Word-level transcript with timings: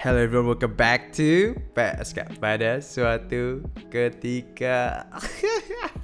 Hello 0.00 0.16
everyone, 0.16 0.48
welcome 0.48 0.72
back 0.72 1.12
to 1.12 1.52
PSK 1.76 2.40
pada 2.40 2.80
suatu 2.80 3.60
ketika. 3.92 5.04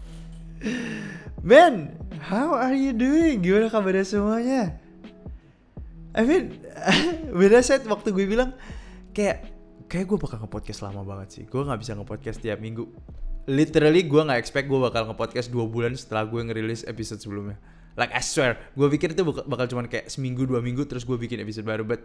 Man, 1.49 1.97
how 2.21 2.53
are 2.53 2.77
you 2.77 2.93
doing? 2.93 3.41
Gimana 3.41 3.73
kabarnya 3.73 4.05
semuanya? 4.05 4.77
I 6.13 6.29
mean, 6.29 6.61
beda 7.41 7.65
set 7.65 7.89
waktu 7.89 8.13
gue 8.13 8.29
bilang 8.29 8.53
kayak 9.17 9.49
kayak 9.89 10.05
gue 10.05 10.19
bakal 10.21 10.45
nge-podcast 10.45 10.85
lama 10.85 11.01
banget 11.01 11.29
sih. 11.33 11.45
Gue 11.49 11.65
nggak 11.65 11.81
bisa 11.81 11.97
nge-podcast 11.97 12.45
tiap 12.45 12.61
minggu. 12.61 12.93
Literally 13.49 14.05
gue 14.05 14.21
nggak 14.29 14.37
expect 14.37 14.69
gue 14.69 14.77
bakal 14.77 15.09
nge-podcast 15.09 15.49
dua 15.49 15.65
bulan 15.65 15.97
setelah 15.97 16.29
gue 16.29 16.45
ngerilis 16.45 16.85
episode 16.85 17.25
sebelumnya. 17.25 17.57
Like 17.97 18.13
I 18.13 18.21
swear, 18.21 18.61
gue 18.77 18.93
pikir 18.93 19.17
itu 19.17 19.25
bakal 19.25 19.65
cuman 19.73 19.89
kayak 19.89 20.13
seminggu 20.13 20.45
dua 20.45 20.61
minggu 20.61 20.85
terus 20.85 21.09
gue 21.09 21.17
bikin 21.17 21.41
episode 21.41 21.65
baru. 21.65 21.81
But 21.81 22.05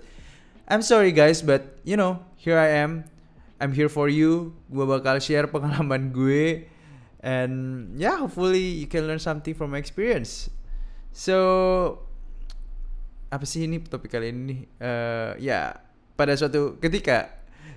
I'm 0.70 0.81
sorry 0.81 1.11
guys, 1.13 1.41
but 1.41 1.81
you 1.85 1.97
know, 1.97 2.21
here 2.38 2.57
I 2.57 2.81
am. 2.81 3.05
I'm 3.61 3.73
here 3.77 3.89
for 3.89 4.09
you. 4.09 4.57
Gue 4.73 4.89
bakal 4.89 5.21
share 5.21 5.45
pengalaman 5.45 6.09
gue. 6.09 6.65
And 7.21 7.93
yeah, 8.01 8.17
hopefully 8.17 8.81
you 8.81 8.89
can 8.89 9.05
learn 9.05 9.21
something 9.21 9.53
from 9.53 9.77
my 9.77 9.77
experience. 9.77 10.49
So, 11.13 12.01
apa 13.29 13.45
sih 13.45 13.70
ini 13.70 13.85
topik 13.85 14.09
kali 14.09 14.34
ini? 14.34 14.65
Uh, 14.81 15.37
ya, 15.37 15.77
pada 16.17 16.34
suatu 16.34 16.81
ketika. 16.81 17.29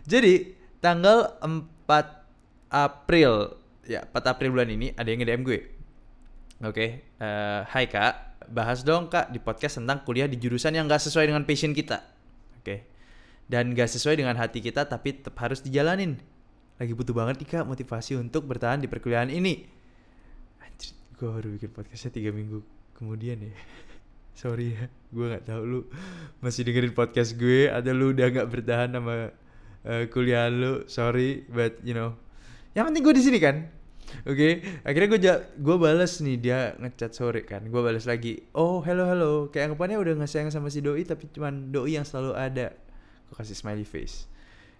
Jadi, 0.09 0.57
tanggal 0.80 1.37
4 1.45 2.73
April, 2.73 3.60
ya 3.85 4.09
4 4.09 4.32
April 4.32 4.57
bulan 4.57 4.73
ini 4.73 4.96
ada 4.96 5.09
yang 5.12 5.21
nge-DM 5.21 5.45
gue. 5.45 5.60
Oke, 6.65 6.73
okay. 6.73 6.90
uh, 7.21 7.66
hai 7.68 7.85
kak, 7.85 8.40
bahas 8.49 8.80
dong 8.80 9.12
kak 9.12 9.29
di 9.29 9.37
podcast 9.37 9.82
tentang 9.82 10.01
kuliah 10.07 10.24
di 10.24 10.40
jurusan 10.40 10.73
yang 10.73 10.88
gak 10.88 11.05
sesuai 11.05 11.29
dengan 11.29 11.45
passion 11.45 11.77
kita. 11.77 12.13
Oke. 12.65 12.88
Dan 13.45 13.76
gak 13.76 13.93
sesuai 13.93 14.16
dengan 14.16 14.40
hati 14.40 14.65
kita 14.65 14.88
tapi 14.88 15.20
tetap 15.20 15.37
harus 15.37 15.60
dijalanin. 15.60 16.16
Lagi 16.80 16.96
butuh 16.96 17.12
banget 17.12 17.45
nih 17.45 17.48
kak 17.60 17.68
motivasi 17.68 18.16
untuk 18.16 18.48
bertahan 18.48 18.80
di 18.80 18.88
perkuliahan 18.88 19.29
ini. 19.29 19.68
Anjir, 20.65 20.96
gue 21.21 21.29
baru 21.29 21.48
bikin 21.60 21.71
podcastnya 21.76 22.16
3 22.16 22.32
minggu 22.32 22.65
kemudian 22.96 23.37
ya. 23.45 23.52
Sorry 24.40 24.73
ya, 24.73 24.88
gue 25.12 25.26
gak 25.29 25.45
tahu 25.45 25.62
lu 25.62 25.80
masih 26.40 26.65
dengerin 26.65 26.96
podcast 26.96 27.37
gue 27.37 27.68
atau 27.68 27.93
lu 27.93 28.16
udah 28.16 28.32
gak 28.32 28.48
bertahan 28.48 28.96
sama 28.96 29.28
uh, 29.84 30.04
kuliah 30.09 30.49
lu. 30.49 30.88
Sorry, 30.88 31.45
but 31.52 31.84
you 31.84 31.93
know. 31.93 32.16
Yang 32.73 32.84
penting 32.88 33.02
gue 33.04 33.15
di 33.21 33.23
sini 33.28 33.38
kan. 33.45 33.68
Oke, 34.23 34.34
okay. 34.34 34.52
akhirnya 34.87 35.09
gue 35.10 35.20
gue 35.59 35.76
balas 35.76 36.23
nih 36.23 36.37
dia 36.38 36.59
ngechat 36.79 37.12
sore 37.12 37.43
kan, 37.43 37.66
gue 37.66 37.80
balas 37.82 38.07
lagi. 38.07 38.46
Oh 38.54 38.79
hello 38.80 39.10
hello, 39.10 39.32
kayak 39.51 39.74
anggapannya 39.74 39.98
udah 39.98 40.12
nggak 40.23 40.30
sayang 40.30 40.54
sama 40.54 40.71
si 40.71 40.79
doi 40.79 41.02
tapi 41.02 41.26
cuman 41.34 41.74
doi 41.74 41.98
yang 41.98 42.06
selalu 42.06 42.32
ada. 42.38 42.71
Gue 43.26 43.34
kasih 43.34 43.59
smiley 43.59 43.84
face. 43.84 44.30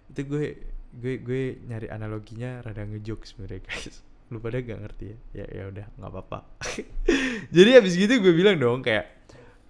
Itu 0.07 0.23
gue 0.25 0.55
gue 0.95 1.19
gue 1.19 1.59
nyari 1.67 1.91
analoginya 1.91 2.63
rada 2.63 2.87
ngejok 2.87 3.27
sebenarnya 3.27 3.61
guys. 3.67 3.99
Lu 4.33 4.41
pada 4.41 4.57
gak 4.57 4.81
ngerti 4.81 5.05
ya? 5.13 5.17
Ya 5.43 5.45
ya 5.53 5.63
udah 5.69 5.85
nggak 6.01 6.09
apa-apa. 6.09 6.39
Jadi 7.55 7.69
abis 7.77 7.93
gitu 7.93 8.17
gue 8.23 8.33
bilang 8.33 8.57
dong 8.57 8.81
kayak, 8.81 9.05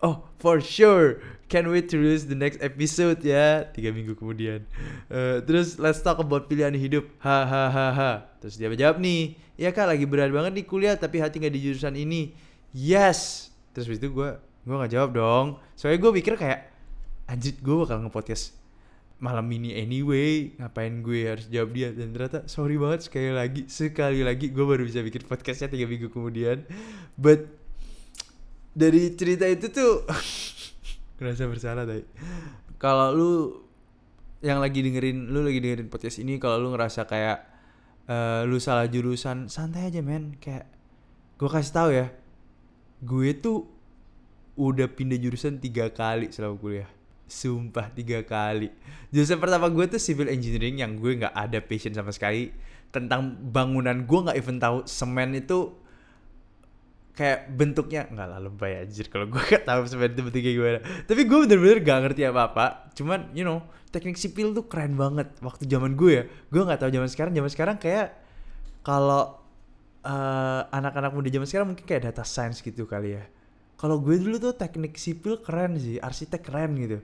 oh 0.05 0.27
for 0.39 0.61
sure 0.61 1.17
can't 1.47 1.69
wait 1.69 1.89
to 1.89 1.97
release 1.97 2.25
the 2.25 2.37
next 2.37 2.61
episode 2.61 3.21
ya 3.21 3.69
tiga 3.71 3.93
minggu 3.93 4.17
kemudian 4.17 4.65
uh, 5.09 5.39
terus 5.45 5.77
let's 5.77 6.01
talk 6.01 6.17
about 6.17 6.49
pilihan 6.49 6.73
hidup 6.73 7.05
hahaha 7.21 8.25
terus 8.41 8.57
dia 8.57 8.69
jawab 8.73 8.97
nih 9.01 9.37
ya 9.55 9.71
kak 9.71 9.87
lagi 9.87 10.05
berat 10.07 10.31
banget 10.31 10.51
nih 10.61 10.65
kuliah 10.67 10.95
tapi 10.99 11.23
hati 11.23 11.39
nggak 11.39 11.53
di 11.55 11.61
jurusan 11.63 11.95
ini. 11.95 12.35
Yes. 12.75 13.51
Terus 13.71 13.99
itu 13.99 14.11
gue 14.11 14.29
gue 14.39 14.75
nggak 14.75 14.91
jawab 14.91 15.09
dong. 15.15 15.45
Soalnya 15.79 15.99
gue 15.99 16.11
pikir 16.21 16.35
kayak 16.35 16.71
anjir 17.25 17.57
gue 17.59 17.75
bakal 17.75 18.03
nge-podcast 18.03 18.55
malam 19.19 19.47
ini 19.51 19.75
anyway. 19.75 20.51
Ngapain 20.59 20.99
gue 20.99 21.19
harus 21.25 21.45
jawab 21.47 21.71
dia? 21.71 21.89
Dan 21.95 22.11
ternyata 22.11 22.45
sorry 22.51 22.75
banget 22.75 23.07
sekali 23.07 23.31
lagi 23.31 23.67
sekali 23.71 24.21
lagi 24.21 24.51
gue 24.51 24.65
baru 24.67 24.83
bisa 24.83 24.99
bikin 24.99 25.23
podcastnya 25.25 25.71
tiga 25.71 25.87
minggu 25.87 26.11
kemudian. 26.11 26.67
But 27.15 27.47
dari 28.75 29.15
cerita 29.15 29.47
itu 29.47 29.71
tuh 29.71 30.03
ngerasa 31.23 31.47
bersalah 31.47 31.87
tadi 31.87 32.03
kalau 32.75 33.07
lu 33.15 33.31
yang 34.43 34.59
lagi 34.59 34.83
dengerin 34.83 35.31
lu 35.31 35.47
lagi 35.47 35.63
dengerin 35.63 35.87
podcast 35.87 36.19
ini 36.19 36.35
kalau 36.37 36.59
lu 36.59 36.75
ngerasa 36.75 37.07
kayak 37.07 37.54
uh, 38.09 38.41
lu 38.47 38.57
salah 38.57 38.89
jurusan 38.89 39.49
santai 39.51 39.89
aja 39.89 40.01
men. 40.01 40.37
Kayak 40.41 40.69
gue 41.35 41.49
kasih 41.51 41.73
tahu 41.73 41.89
ya 41.91 42.07
gue 43.05 43.29
tuh 43.37 43.67
udah 44.55 44.87
pindah 44.87 45.19
jurusan 45.19 45.59
tiga 45.59 45.91
kali 45.91 46.31
selama 46.31 46.55
kuliah. 46.57 46.89
Sumpah 47.25 47.91
tiga 47.91 48.23
kali. 48.23 48.71
Jurusan 49.11 49.41
pertama 49.41 49.67
gue 49.67 49.85
tuh 49.89 49.99
civil 49.99 50.31
engineering 50.31 50.79
yang 50.79 50.95
gue 50.95 51.19
nggak 51.19 51.35
ada 51.35 51.59
passion 51.59 51.91
sama 51.91 52.15
sekali. 52.15 52.55
Tentang 52.89 53.35
bangunan 53.51 54.07
gue 54.07 54.19
nggak 54.29 54.37
even 54.39 54.57
tahu 54.57 54.87
semen 54.87 55.35
itu 55.35 55.75
kayak 57.15 57.47
bentuknya 57.55 58.05
nggak 58.11 58.27
lah 58.27 58.39
lebay 58.43 58.83
anjir. 58.83 59.07
Kalau 59.07 59.25
gue 59.31 59.39
gak 59.55 59.63
tahu 59.63 59.87
sebenarnya 59.87 60.21
bentuknya 60.21 60.51
gimana. 60.51 60.79
Tapi 61.07 61.21
gue 61.23 61.37
bener-bener 61.47 61.79
gak 61.81 61.99
ngerti 62.03 62.21
apa-apa. 62.27 62.91
Cuman 62.93 63.31
you 63.31 63.47
know 63.47 63.63
teknik 63.89 64.19
sipil 64.19 64.51
tuh 64.51 64.67
keren 64.67 64.99
banget 64.99 65.31
waktu 65.39 65.63
zaman 65.65 65.95
gue 65.95 66.11
ya. 66.11 66.23
Gue 66.51 66.61
nggak 66.67 66.83
tahu 66.83 66.91
zaman 66.91 67.09
sekarang. 67.09 67.31
Zaman 67.31 67.51
sekarang 67.51 67.75
kayak 67.79 68.07
kalau 68.83 69.39
uh, 70.03 70.61
anak-anak 70.69 71.15
muda 71.15 71.31
zaman 71.31 71.47
sekarang 71.47 71.67
mungkin 71.71 71.87
kayak 71.87 72.11
data 72.11 72.27
science 72.27 72.59
gitu 72.59 72.83
kali 72.83 73.15
ya. 73.15 73.23
Kalau 73.79 74.03
gue 74.03 74.19
dulu 74.19 74.35
tuh 74.39 74.53
teknik 74.55 74.99
sipil 74.99 75.39
keren 75.39 75.79
sih 75.79 75.95
arsitek 75.97 76.43
keren 76.43 76.75
gitu. 76.75 76.99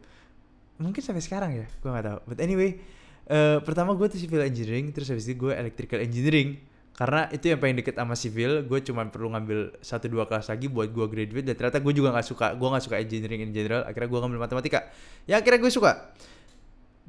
Mungkin 0.84 1.00
sampai 1.00 1.24
sekarang 1.24 1.52
ya 1.56 1.66
gue 1.72 1.90
nggak 1.90 2.06
tahu. 2.06 2.20
But 2.28 2.44
anyway 2.44 2.84
uh, 3.32 3.64
pertama 3.64 3.96
gue 3.96 4.08
tuh 4.12 4.20
civil 4.20 4.44
engineering 4.44 4.92
terus 4.92 5.08
habis 5.08 5.24
itu 5.24 5.40
gue 5.40 5.56
electrical 5.56 6.04
engineering 6.04 6.60
karena 7.02 7.26
itu 7.34 7.50
yang 7.50 7.58
paling 7.58 7.82
deket 7.82 7.98
sama 7.98 8.14
civil 8.14 8.62
gue 8.62 8.80
cuma 8.86 9.02
perlu 9.10 9.34
ngambil 9.34 9.74
satu 9.82 10.06
dua 10.06 10.30
kelas 10.30 10.54
lagi 10.54 10.70
buat 10.70 10.94
gue 10.94 11.02
graduate 11.10 11.50
dan 11.50 11.58
ternyata 11.58 11.82
gue 11.82 11.94
juga 11.98 12.14
nggak 12.14 12.28
suka 12.30 12.54
gue 12.54 12.68
nggak 12.70 12.84
suka 12.86 13.02
engineering 13.02 13.42
in 13.42 13.50
general 13.50 13.82
akhirnya 13.90 14.06
gue 14.06 14.20
ngambil 14.22 14.38
matematika. 14.38 14.86
Ya 15.26 15.42
akhirnya 15.42 15.66
gue 15.66 15.74
suka. 15.74 16.14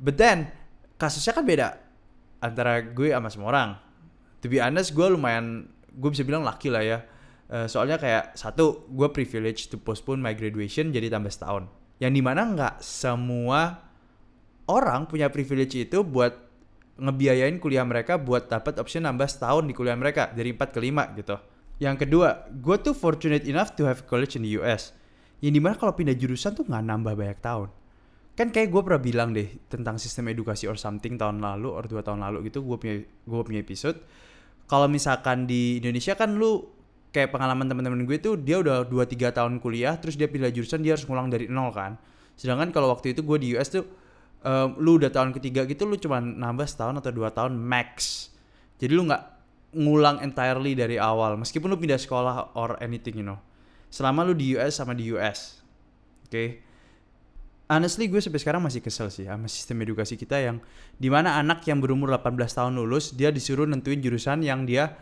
But 0.01 0.17
then 0.17 0.49
kasusnya 0.97 1.37
kan 1.37 1.45
beda 1.45 1.77
antara 2.41 2.81
gue 2.81 3.13
sama 3.13 3.29
semua 3.29 3.53
orang. 3.53 3.71
To 4.41 4.49
be 4.49 4.65
honest 4.65 4.97
gue 4.97 5.05
lumayan 5.13 5.69
gue 5.93 6.09
bisa 6.09 6.25
bilang 6.25 6.41
laki 6.41 6.73
lah 6.73 6.81
ya. 6.81 7.05
Uh, 7.53 7.69
soalnya 7.69 8.01
kayak 8.01 8.33
satu 8.33 8.89
gue 8.89 9.13
privilege 9.13 9.69
to 9.69 9.77
postpone 9.77 10.25
my 10.25 10.33
graduation 10.33 10.89
jadi 10.89 11.13
tambah 11.13 11.29
setahun. 11.29 11.69
Yang 12.01 12.13
di 12.17 12.23
mana 12.25 12.49
nggak 12.49 12.75
semua 12.81 13.93
orang 14.73 15.05
punya 15.05 15.29
privilege 15.29 15.77
itu 15.77 16.01
buat 16.01 16.33
ngebiayain 17.03 17.59
kuliah 17.59 17.83
mereka 17.83 18.15
buat 18.15 18.47
dapat 18.47 18.79
option 18.79 19.03
nambah 19.03 19.27
setahun 19.27 19.67
di 19.67 19.75
kuliah 19.75 19.99
mereka 19.99 20.31
dari 20.31 20.55
4 20.55 20.71
ke 20.71 20.79
5 20.79 21.19
gitu. 21.19 21.37
Yang 21.83 22.07
kedua, 22.07 22.47
gue 22.47 22.77
tuh 22.79 22.95
fortunate 22.95 23.43
enough 23.43 23.75
to 23.75 23.83
have 23.91 24.07
college 24.07 24.39
in 24.39 24.47
the 24.47 24.55
US. 24.63 24.95
Yang 25.43 25.59
di 25.59 25.61
mana 25.61 25.75
kalau 25.75 25.99
pindah 25.99 26.15
jurusan 26.15 26.55
tuh 26.55 26.63
nggak 26.63 26.85
nambah 26.87 27.15
banyak 27.19 27.39
tahun. 27.43 27.69
Kan 28.39 28.55
kayak 28.55 28.71
gue 28.71 28.81
pernah 28.87 29.03
bilang 29.03 29.35
deh 29.35 29.51
tentang 29.67 29.99
sistem 29.99 30.31
edukasi 30.31 30.71
or 30.71 30.79
something 30.79 31.19
tahun 31.19 31.43
lalu 31.43 31.69
or 31.69 31.85
dua 31.85 32.01
tahun 32.01 32.23
lalu 32.23 32.49
gitu 32.49 32.63
gue 32.65 32.77
punya 32.79 32.97
gue 33.03 33.43
punya 33.43 33.61
episode. 33.61 33.99
Kalau 34.71 34.87
misalkan 34.87 35.45
di 35.45 35.83
Indonesia 35.83 36.15
kan 36.15 36.39
lu 36.39 36.65
kayak 37.13 37.29
pengalaman 37.29 37.69
teman-teman 37.69 38.09
gue 38.09 38.17
tuh 38.23 38.41
dia 38.41 38.57
udah 38.63 38.89
2 38.89 39.05
3 39.05 39.37
tahun 39.37 39.61
kuliah 39.61 40.01
terus 40.01 40.17
dia 40.17 40.31
pindah 40.33 40.49
jurusan 40.49 40.81
dia 40.81 40.97
harus 40.97 41.05
ngulang 41.05 41.29
dari 41.29 41.51
nol 41.51 41.75
kan. 41.75 42.01
Sedangkan 42.39 42.73
kalau 42.73 42.89
waktu 42.89 43.13
itu 43.13 43.21
gue 43.21 43.37
di 43.43 43.49
US 43.59 43.69
tuh 43.69 43.85
um, 44.43 44.77
lu 44.79 44.99
udah 44.99 45.11
tahun 45.11 45.35
ketiga 45.35 45.65
gitu 45.67 45.87
lu 45.89 45.97
cuma 45.99 46.19
nambah 46.19 46.67
setahun 46.67 46.99
atau 47.01 47.11
dua 47.15 47.31
tahun 47.31 47.57
max. 47.57 48.29
Jadi 48.79 48.93
lu 48.93 49.07
nggak 49.07 49.23
ngulang 49.73 50.21
entirely 50.21 50.77
dari 50.77 51.01
awal 51.01 51.41
meskipun 51.41 51.73
lu 51.73 51.79
pindah 51.81 51.97
sekolah 51.97 52.59
or 52.59 52.77
anything 52.83 53.19
you 53.19 53.27
know. 53.27 53.41
Selama 53.89 54.25
lu 54.27 54.37
di 54.37 54.55
US 54.59 54.79
sama 54.79 54.93
di 54.93 55.09
US 55.15 55.65
oke? 56.27 56.33
Okay? 56.33 56.49
honestly 57.73 58.05
gue 58.05 58.21
sampai 58.21 58.37
sekarang 58.37 58.61
masih 58.61 58.85
kesel 58.85 59.09
sih 59.09 59.25
sama 59.25 59.49
sistem 59.49 59.81
edukasi 59.81 60.21
kita 60.21 60.37
yang 60.37 60.61
di 61.01 61.09
mana 61.09 61.41
anak 61.41 61.65
yang 61.65 61.81
berumur 61.81 62.13
18 62.13 62.37
tahun 62.37 62.77
lulus 62.77 63.17
dia 63.17 63.33
disuruh 63.33 63.65
nentuin 63.65 63.97
jurusan 64.05 64.45
yang 64.45 64.69
dia 64.69 64.93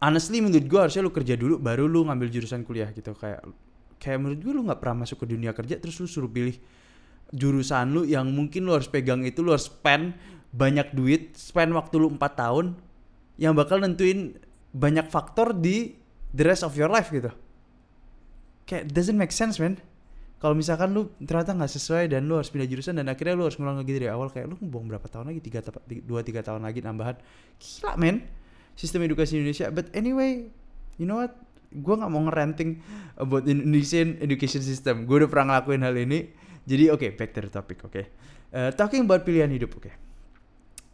honestly 0.00 0.40
menurut 0.40 0.64
gue 0.64 0.80
harusnya 0.80 1.04
lu 1.04 1.12
kerja 1.12 1.36
dulu 1.36 1.60
baru 1.60 1.84
lu 1.84 2.08
ngambil 2.08 2.32
jurusan 2.32 2.64
kuliah 2.64 2.88
gitu. 2.96 3.12
Kayak 3.12 3.44
kayak 4.00 4.18
menurut 4.20 4.40
gue 4.40 4.52
lu 4.52 4.62
nggak 4.64 4.80
pernah 4.80 5.04
masuk 5.04 5.24
ke 5.24 5.26
dunia 5.28 5.52
kerja 5.52 5.76
terus 5.76 6.00
lu 6.00 6.08
suruh 6.08 6.28
pilih 6.28 6.56
jurusan 7.34 7.90
lu 7.90 8.02
yang 8.06 8.30
mungkin 8.30 8.66
lu 8.66 8.74
harus 8.74 8.86
pegang 8.86 9.26
itu 9.26 9.42
lu 9.42 9.54
harus 9.54 9.66
spend 9.66 10.14
banyak 10.54 10.94
duit, 10.94 11.34
spend 11.34 11.74
waktu 11.74 11.98
lu 11.98 12.08
4 12.14 12.20
tahun 12.32 12.78
yang 13.36 13.52
bakal 13.52 13.82
nentuin 13.82 14.38
banyak 14.72 15.08
faktor 15.12 15.52
di 15.52 15.96
the 16.32 16.44
rest 16.44 16.64
of 16.64 16.72
your 16.76 16.88
life 16.88 17.12
gitu. 17.12 17.28
Kayak 18.64 18.90
doesn't 18.90 19.16
make 19.16 19.32
sense, 19.32 19.60
man. 19.60 19.78
Kalau 20.36 20.52
misalkan 20.52 20.92
lu 20.92 21.08
ternyata 21.24 21.56
nggak 21.56 21.72
sesuai 21.80 22.12
dan 22.12 22.28
lu 22.28 22.36
harus 22.36 22.52
pindah 22.52 22.68
jurusan 22.68 23.00
dan 23.00 23.08
akhirnya 23.08 23.32
lu 23.32 23.48
harus 23.48 23.56
ngulang 23.56 23.80
lagi 23.80 23.92
dari 23.96 24.08
awal 24.12 24.28
kayak 24.28 24.52
lu 24.52 24.56
buang 24.60 24.84
berapa 24.84 25.08
tahun 25.08 25.32
lagi? 25.32 25.40
Tiga 25.40 25.64
dua 26.04 26.20
tiga 26.20 26.44
tahun 26.44 26.60
lagi 26.60 26.84
nambahan 26.84 27.16
gila 27.56 27.96
men 27.96 28.20
sistem 28.76 29.08
edukasi 29.08 29.40
Indonesia. 29.40 29.72
But 29.72 29.88
anyway 29.96 30.52
you 31.00 31.08
know 31.08 31.24
what? 31.24 31.32
Gue 31.72 31.94
nggak 31.96 32.10
mau 32.12 32.20
ngeranting 32.28 32.84
about 33.16 33.48
Indonesian 33.48 34.20
education 34.20 34.60
system. 34.60 35.08
Gue 35.08 35.24
udah 35.24 35.30
pernah 35.32 35.56
ngelakuin 35.56 35.80
hal 35.80 35.96
ini 35.96 36.28
Jadi 36.66 36.90
oke, 36.90 36.98
okay, 36.98 37.10
back 37.14 37.30
to 37.30 37.46
the 37.46 37.50
topic, 37.50 37.78
oke. 37.86 37.94
Okay. 37.94 38.04
Uh, 38.50 38.74
talking 38.74 39.06
about 39.06 39.22
pilihan 39.22 39.46
hidup, 39.54 39.70
oke. 39.78 39.86
Okay. 39.86 39.94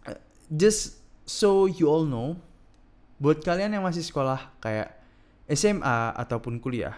Uh, 0.04 0.20
just 0.52 1.00
so 1.24 1.64
you 1.64 1.88
all 1.88 2.04
know, 2.04 2.36
buat 3.16 3.40
kalian 3.40 3.72
yang 3.72 3.84
masih 3.84 4.04
sekolah 4.04 4.52
kayak 4.60 4.92
SMA 5.48 6.12
ataupun 6.20 6.60
kuliah, 6.60 6.92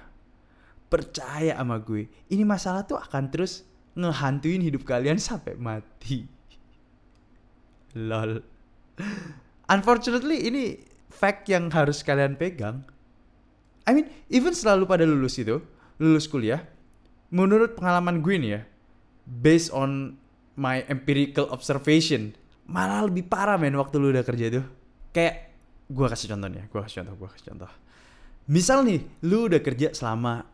percaya 0.91 1.55
sama 1.55 1.79
gue, 1.79 2.11
ini 2.35 2.43
masalah 2.43 2.82
tuh 2.82 2.99
akan 2.99 3.31
terus 3.31 3.62
ngehantuin 3.94 4.59
hidup 4.59 4.82
kalian 4.82 5.23
sampai 5.23 5.55
mati. 5.55 6.26
Lol. 7.94 8.43
Unfortunately 9.71 10.50
ini 10.50 10.82
fact 11.15 11.47
yang 11.47 11.71
harus 11.71 12.03
kalian 12.03 12.35
pegang. 12.35 12.82
I 13.87 13.94
mean, 13.94 14.11
even 14.32 14.50
selalu 14.50 14.88
pada 14.88 15.05
lulus 15.06 15.38
itu, 15.38 15.62
lulus 16.03 16.26
kuliah, 16.26 16.67
menurut 17.35 17.75
pengalaman 17.75 18.23
gue 18.23 18.35
nih 18.39 18.51
ya, 18.55 18.61
based 19.27 19.75
on 19.75 20.15
my 20.55 20.87
empirical 20.87 21.51
observation, 21.51 22.31
malah 22.71 23.03
lebih 23.03 23.27
parah 23.27 23.59
men 23.59 23.75
waktu 23.75 23.99
lu 23.99 24.15
udah 24.15 24.23
kerja 24.23 24.55
tuh. 24.55 24.65
Kayak 25.11 25.51
gue 25.91 26.07
kasih 26.07 26.31
contoh 26.31 26.49
nih, 26.49 26.59
ya, 26.63 26.65
gue 26.71 26.81
kasih 26.87 26.97
contoh, 27.03 27.15
gue 27.19 27.29
kasih 27.35 27.47
contoh. 27.51 27.71
Misal 28.47 28.87
nih, 28.87 29.03
lu 29.27 29.51
udah 29.51 29.59
kerja 29.59 29.91
selama 29.91 30.47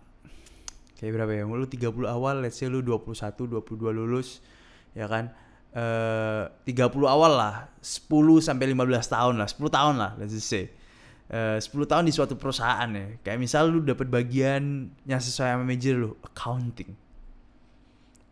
kayak 0.97 1.13
berapa 1.13 1.33
ya? 1.37 1.45
Lu 1.45 1.69
30 1.69 2.09
awal, 2.09 2.41
let's 2.41 2.57
say 2.57 2.73
lu 2.73 2.81
21, 2.81 3.37
22 3.37 3.93
lulus, 3.93 4.41
ya 4.97 5.05
kan? 5.05 5.29
uh, 5.75 6.51
eh, 6.67 6.73
30 6.73 7.07
awal 7.07 7.33
lah 7.39 7.55
10 7.79 8.11
sampai 8.43 8.75
15 8.75 9.07
tahun 9.07 9.35
lah 9.39 9.49
10 9.49 9.71
tahun 9.71 9.95
lah 9.99 10.11
let's 10.19 10.35
just 10.35 10.51
say 10.51 10.71
uh, 11.31 11.59
10 11.59 11.91
tahun 11.91 12.05
di 12.07 12.13
suatu 12.13 12.35
perusahaan 12.35 12.91
ya. 12.91 13.07
Kayak 13.23 13.39
misal 13.39 13.71
lu 13.71 13.81
dapat 13.83 14.11
bagian 14.11 14.91
yang 15.07 15.21
sesuai 15.23 15.57
sama 15.57 15.65
major 15.65 15.95
lu 15.97 16.11
accounting. 16.27 16.93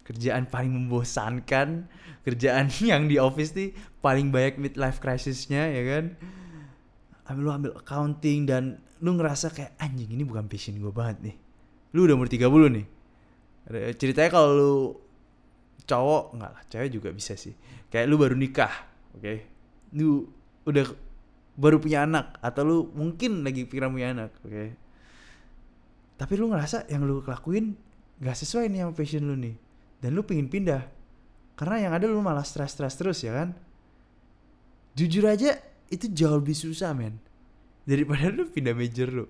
Kerjaan 0.04 0.48
paling 0.48 0.72
membosankan 0.72 1.86
kerjaan 2.26 2.68
yang 2.90 3.08
di 3.08 3.16
office 3.16 3.54
nih 3.56 3.72
paling 4.04 4.28
banyak 4.28 4.60
midlife 4.60 4.98
crisisnya 5.00 5.70
ya 5.70 5.82
kan? 5.86 6.04
Ambil 7.28 7.42
lu 7.44 7.50
ambil 7.52 7.72
accounting 7.76 8.48
dan 8.48 8.80
lu 8.98 9.14
ngerasa 9.14 9.54
kayak 9.54 9.78
anjing 9.78 10.10
ini 10.10 10.24
bukan 10.26 10.48
passion 10.50 10.76
gue 10.76 10.92
banget 10.92 11.32
nih. 11.32 11.36
Lu 11.94 12.04
udah 12.04 12.16
umur 12.18 12.28
30 12.28 12.44
nih. 12.76 12.86
Ceritanya 14.00 14.30
kalau 14.32 14.50
lu 14.56 14.74
cowok 15.88 16.24
enggak 16.36 16.50
lah 16.52 16.62
cewek 16.68 16.90
juga 16.92 17.08
bisa 17.12 17.36
sih. 17.36 17.52
Kayak 17.88 18.06
lu 18.08 18.16
baru 18.20 18.36
nikah 18.36 18.72
oke? 19.16 19.24
Okay? 19.24 19.38
lu 19.96 20.28
udah 20.68 20.84
baru 21.58 21.82
punya 21.82 22.06
anak 22.06 22.38
atau 22.38 22.62
lu 22.62 22.78
mungkin 22.94 23.42
lagi 23.42 23.66
pikiran 23.66 23.90
punya 23.90 24.14
anak 24.14 24.30
oke. 24.46 24.54
Okay? 24.54 24.68
tapi 26.18 26.34
lu 26.34 26.50
ngerasa 26.50 26.90
yang 26.90 27.06
lu 27.06 27.22
lakuin 27.22 27.78
gak 28.18 28.34
sesuai 28.34 28.66
nih 28.66 28.82
sama 28.82 28.92
passion 28.92 29.22
lu 29.22 29.38
nih 29.38 29.54
dan 30.02 30.10
lu 30.18 30.26
pengen 30.26 30.50
pindah. 30.50 30.82
Karena 31.54 31.90
yang 31.90 31.92
ada 31.94 32.06
lu 32.06 32.18
malah 32.22 32.42
stres-stres 32.42 32.98
terus 32.98 33.22
ya 33.22 33.34
kan? 33.34 33.54
Jujur 34.98 35.26
aja 35.26 35.58
itu 35.90 36.10
jauh 36.10 36.38
lebih 36.42 36.54
susah 36.54 36.90
men. 36.94 37.18
Daripada 37.86 38.30
lu 38.30 38.50
pindah 38.50 38.74
major 38.74 39.10
lu. 39.10 39.24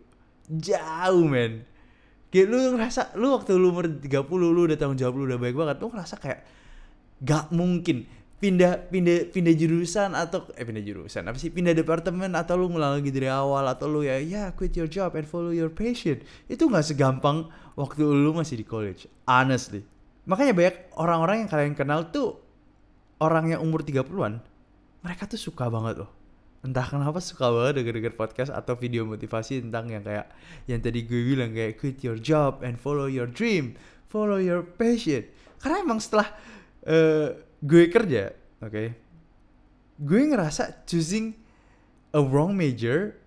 Jauh 0.48 1.24
men. 1.28 1.64
Kayak 2.32 2.46
lu 2.52 2.56
ngerasa 2.76 3.16
lu 3.16 3.36
waktu 3.36 3.56
lu 3.56 3.72
umur 3.72 3.88
30 3.88 4.04
lu 4.28 4.60
udah 4.69 4.76
tanggung 4.76 5.00
jawab 5.00 5.16
lu 5.16 5.24
udah 5.28 5.40
baik 5.40 5.56
banget 5.56 5.76
lu 5.81 5.88
ngerasa 5.92 6.16
kayak 6.20 6.40
gak 7.24 7.48
mungkin 7.52 8.04
pindah 8.38 8.87
pindah 8.87 9.35
pindah 9.35 9.55
jurusan 9.58 10.14
atau 10.14 10.46
eh 10.55 10.62
pindah 10.62 10.82
jurusan 10.82 11.26
apa 11.26 11.37
sih? 11.37 11.50
Pindah 11.50 11.75
departemen 11.75 12.32
atau 12.38 12.55
lu 12.55 12.70
ngulang 12.70 13.02
lagi 13.02 13.11
dari 13.11 13.26
awal 13.26 13.67
atau 13.67 13.90
lu 13.90 14.06
ya 14.06 14.23
ya 14.23 14.55
quit 14.55 14.75
your 14.79 14.87
job 14.87 15.19
and 15.19 15.26
follow 15.26 15.50
your 15.50 15.70
passion. 15.70 16.23
Itu 16.46 16.70
nggak 16.70 16.94
segampang 16.94 17.50
waktu 17.75 18.06
lu 18.06 18.31
masih 18.32 18.62
di 18.62 18.67
college 18.67 19.11
honestly. 19.26 19.82
Makanya 20.31 20.55
banyak 20.55 20.76
orang-orang 20.94 21.37
yang 21.44 21.50
kalian 21.50 21.75
kenal 21.75 22.00
tuh 22.14 22.38
orang 23.19 23.50
yang 23.50 23.61
umur 23.64 23.82
30-an 23.82 24.38
mereka 25.02 25.26
tuh 25.26 25.41
suka 25.41 25.67
banget 25.67 26.06
loh. 26.06 26.11
Entah 26.58 26.82
kenapa 26.82 27.23
suka 27.23 27.55
banget 27.55 27.82
denger-denger 27.82 28.19
podcast 28.19 28.50
atau 28.50 28.75
video 28.75 29.06
motivasi 29.06 29.62
tentang 29.62 29.91
yang 29.94 30.02
kayak 30.02 30.26
yang 30.67 30.82
tadi 30.82 31.06
gue 31.06 31.23
bilang 31.23 31.55
kayak 31.55 31.79
quit 31.79 32.02
your 32.02 32.19
job 32.19 32.62
and 32.67 32.79
follow 32.82 33.06
your 33.06 33.31
dream, 33.31 33.79
follow 34.11 34.43
your 34.43 34.67
passion. 34.67 35.23
Karena 35.62 35.87
emang 35.87 36.02
setelah 36.02 36.34
uh, 36.87 37.47
gue 37.58 37.90
kerja, 37.90 38.34
oke, 38.62 38.70
okay, 38.70 38.88
gue 39.99 40.20
ngerasa 40.31 40.87
choosing 40.87 41.34
a 42.14 42.22
wrong 42.22 42.55
major 42.55 43.19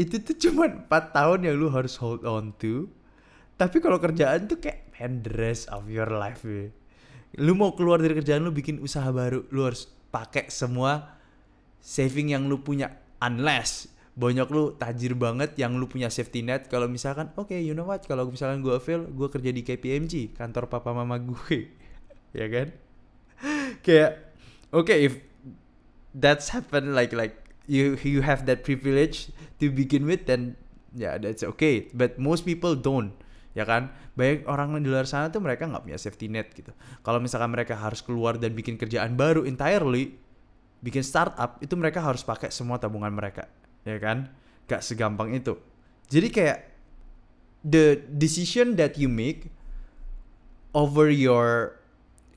itu 0.00 0.16
tuh 0.24 0.36
cuma 0.48 0.66
4 0.66 0.88
tahun 0.88 1.44
yang 1.44 1.54
lu 1.60 1.68
harus 1.68 2.00
hold 2.00 2.24
on 2.24 2.56
to. 2.56 2.88
Tapi 3.60 3.78
kalau 3.78 4.00
kerjaan 4.00 4.48
tuh 4.48 4.58
kayak 4.58 4.88
man, 4.96 5.20
the 5.20 5.32
rest 5.36 5.68
of 5.68 5.86
your 5.92 6.08
life, 6.08 6.42
ya. 6.42 6.72
Lu 7.40 7.52
mau 7.52 7.76
keluar 7.76 8.00
dari 8.00 8.16
kerjaan 8.16 8.44
lu 8.44 8.52
bikin 8.52 8.80
usaha 8.80 9.06
baru, 9.12 9.44
lu 9.52 9.68
harus 9.68 9.88
pakai 10.08 10.48
semua 10.48 11.20
saving 11.78 12.32
yang 12.32 12.48
lu 12.48 12.60
punya. 12.64 12.88
Unless 13.22 13.92
banyak 14.12 14.44
lu 14.50 14.76
tajir 14.76 15.16
banget 15.16 15.56
yang 15.56 15.78
lu 15.78 15.86
punya 15.86 16.10
safety 16.10 16.42
net. 16.42 16.66
Kalau 16.68 16.90
misalkan 16.90 17.30
oke 17.38 17.52
okay, 17.52 17.60
you 17.62 17.72
know 17.72 17.86
what? 17.86 18.02
Kalau 18.04 18.26
misalkan 18.28 18.60
gue 18.60 18.76
fail 18.82 19.06
gue 19.08 19.28
kerja 19.30 19.50
di 19.54 19.62
KPMG 19.62 20.34
kantor 20.36 20.66
papa 20.72 20.96
mama 20.96 21.20
gue. 21.20 21.58
Ya 22.32 22.48
kan 22.48 22.72
kayak 23.82 24.18
oke 24.70 24.88
okay, 24.88 25.10
if 25.10 25.18
that's 26.16 26.54
happen 26.54 26.96
like 26.96 27.12
like 27.12 27.36
you 27.66 27.98
you 28.02 28.22
have 28.24 28.48
that 28.48 28.62
privilege 28.66 29.30
to 29.58 29.70
begin 29.70 30.08
with 30.08 30.26
then 30.26 30.58
ya 30.94 31.14
yeah, 31.14 31.14
that's 31.18 31.42
okay. 31.42 31.90
But 31.92 32.16
most 32.16 32.46
people 32.48 32.78
don't 32.78 33.12
ya 33.52 33.68
kan? 33.68 33.92
Banyak 34.12 34.44
orang 34.48 34.76
di 34.80 34.88
luar 34.88 35.08
sana 35.08 35.28
tuh 35.28 35.40
mereka 35.40 35.68
nggak 35.68 35.84
punya 35.88 35.98
safety 36.00 36.28
net 36.28 36.52
gitu. 36.52 36.72
Kalau 37.04 37.20
misalkan 37.20 37.52
mereka 37.52 37.76
harus 37.76 38.00
keluar 38.04 38.36
dan 38.36 38.52
bikin 38.52 38.76
kerjaan 38.76 39.16
baru 39.16 39.44
entirely 39.44 40.16
bikin 40.82 41.06
startup 41.06 41.62
itu 41.62 41.78
mereka 41.78 42.02
harus 42.02 42.26
pakai 42.26 42.50
semua 42.50 42.76
tabungan 42.80 43.12
mereka 43.12 43.48
ya 43.86 43.98
kan? 43.98 44.30
Gak 44.66 44.82
segampang 44.82 45.34
itu. 45.34 45.58
Jadi 46.08 46.28
kayak 46.28 46.58
the 47.62 48.02
decision 48.18 48.74
that 48.76 48.98
you 48.98 49.06
make 49.06 49.50
over 50.74 51.08
your 51.08 51.78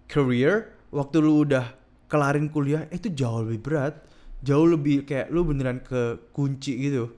career 0.08 0.75
waktu 0.96 1.20
lu 1.20 1.44
udah 1.44 1.76
kelarin 2.08 2.48
kuliah 2.48 2.88
itu 2.88 3.12
jauh 3.12 3.44
lebih 3.44 3.60
berat 3.60 4.00
jauh 4.40 4.64
lebih 4.64 5.04
kayak 5.04 5.28
lu 5.28 5.44
beneran 5.44 5.84
ke 5.84 6.32
kunci 6.32 6.80
gitu 6.80 7.12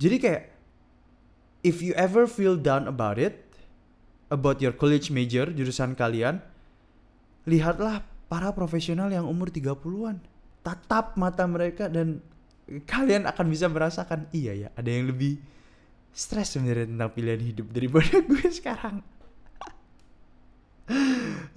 jadi 0.00 0.16
kayak 0.16 0.42
if 1.60 1.84
you 1.84 1.92
ever 2.00 2.24
feel 2.24 2.56
down 2.56 2.88
about 2.88 3.20
it 3.20 3.44
about 4.32 4.64
your 4.64 4.72
college 4.72 5.12
major 5.12 5.44
jurusan 5.52 5.92
kalian 5.92 6.40
lihatlah 7.48 8.04
para 8.30 8.54
profesional 8.54 9.10
yang 9.10 9.26
umur 9.26 9.50
30-an. 9.50 10.22
Tatap 10.62 11.18
mata 11.18 11.42
mereka 11.50 11.90
dan 11.90 12.22
kalian 12.86 13.26
akan 13.26 13.46
bisa 13.50 13.66
merasakan 13.66 14.30
iya 14.30 14.54
ya, 14.54 14.68
ada 14.78 14.86
yang 14.86 15.10
lebih 15.10 15.42
stres 16.14 16.54
sebenarnya 16.54 16.86
tentang 16.86 17.10
pilihan 17.10 17.42
hidup 17.42 17.66
daripada 17.74 18.22
gue 18.30 18.46
sekarang. 18.54 19.02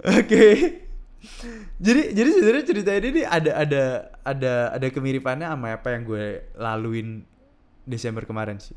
Oke. 0.02 0.18
okay. 0.18 0.83
Jadi 1.80 2.02
jadi 2.12 2.28
sebenarnya 2.30 2.64
cerita 2.64 2.90
ini 2.94 3.08
nih 3.20 3.26
ada 3.26 3.50
ada 3.56 3.82
ada 4.24 4.52
ada 4.76 4.86
kemiripannya 4.88 5.48
sama 5.48 5.76
apa 5.76 5.88
yang 5.94 6.02
gue 6.04 6.26
laluin 6.56 7.24
Desember 7.84 8.24
kemarin 8.24 8.60
sih. 8.60 8.76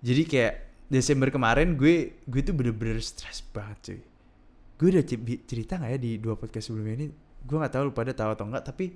Jadi 0.00 0.22
kayak 0.26 0.54
Desember 0.90 1.28
kemarin 1.30 1.78
gue 1.78 2.22
gue 2.26 2.42
tuh 2.42 2.54
bener-bener 2.54 2.98
stres 3.02 3.42
banget 3.54 3.78
cuy. 3.84 4.00
Gue 4.80 4.88
udah 4.96 5.04
cerita 5.44 5.76
nggak 5.78 5.90
ya 5.94 5.98
di 6.00 6.12
dua 6.18 6.34
podcast 6.34 6.72
sebelumnya 6.72 7.04
ini? 7.04 7.06
Gue 7.46 7.56
nggak 7.60 7.72
tahu 7.74 7.82
lu 7.90 7.92
pada 7.94 8.12
tahu 8.16 8.30
atau 8.34 8.44
enggak 8.48 8.64
tapi 8.66 8.90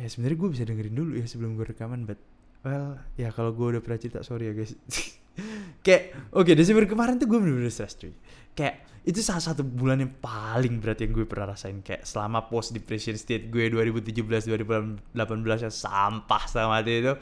ya 0.00 0.08
sebenarnya 0.08 0.36
gue 0.40 0.48
bisa 0.52 0.64
dengerin 0.64 0.96
dulu 0.96 1.12
ya 1.16 1.26
sebelum 1.28 1.60
gue 1.60 1.66
rekaman 1.76 2.08
but 2.08 2.16
well 2.64 2.96
ya 3.20 3.28
kalau 3.32 3.52
gue 3.52 3.76
udah 3.76 3.82
pernah 3.84 4.00
cerita 4.00 4.20
sorry 4.24 4.50
ya 4.50 4.54
guys. 4.56 4.74
Kayak 5.86 6.12
oke 6.34 6.44
okay, 6.44 6.54
Desember 6.58 6.84
kemarin 6.84 7.16
tuh 7.16 7.30
gue 7.30 7.38
bener-bener 7.40 7.72
stress 7.72 7.96
cuy. 7.96 8.12
Kayak 8.52 8.89
itu 9.00 9.24
salah 9.24 9.40
satu 9.40 9.64
bulan 9.64 10.04
yang 10.04 10.12
paling 10.20 10.76
berat 10.76 11.00
yang 11.00 11.16
gue 11.16 11.24
pernah 11.24 11.56
rasain. 11.56 11.80
Kayak 11.80 12.04
selama 12.04 12.52
post 12.52 12.76
depression 12.76 13.16
state 13.16 13.48
gue 13.48 13.72
2017 13.72 14.20
2018 14.20 15.64
ya 15.64 15.72
sampah 15.72 16.42
sama 16.44 16.84
itu 16.84 17.16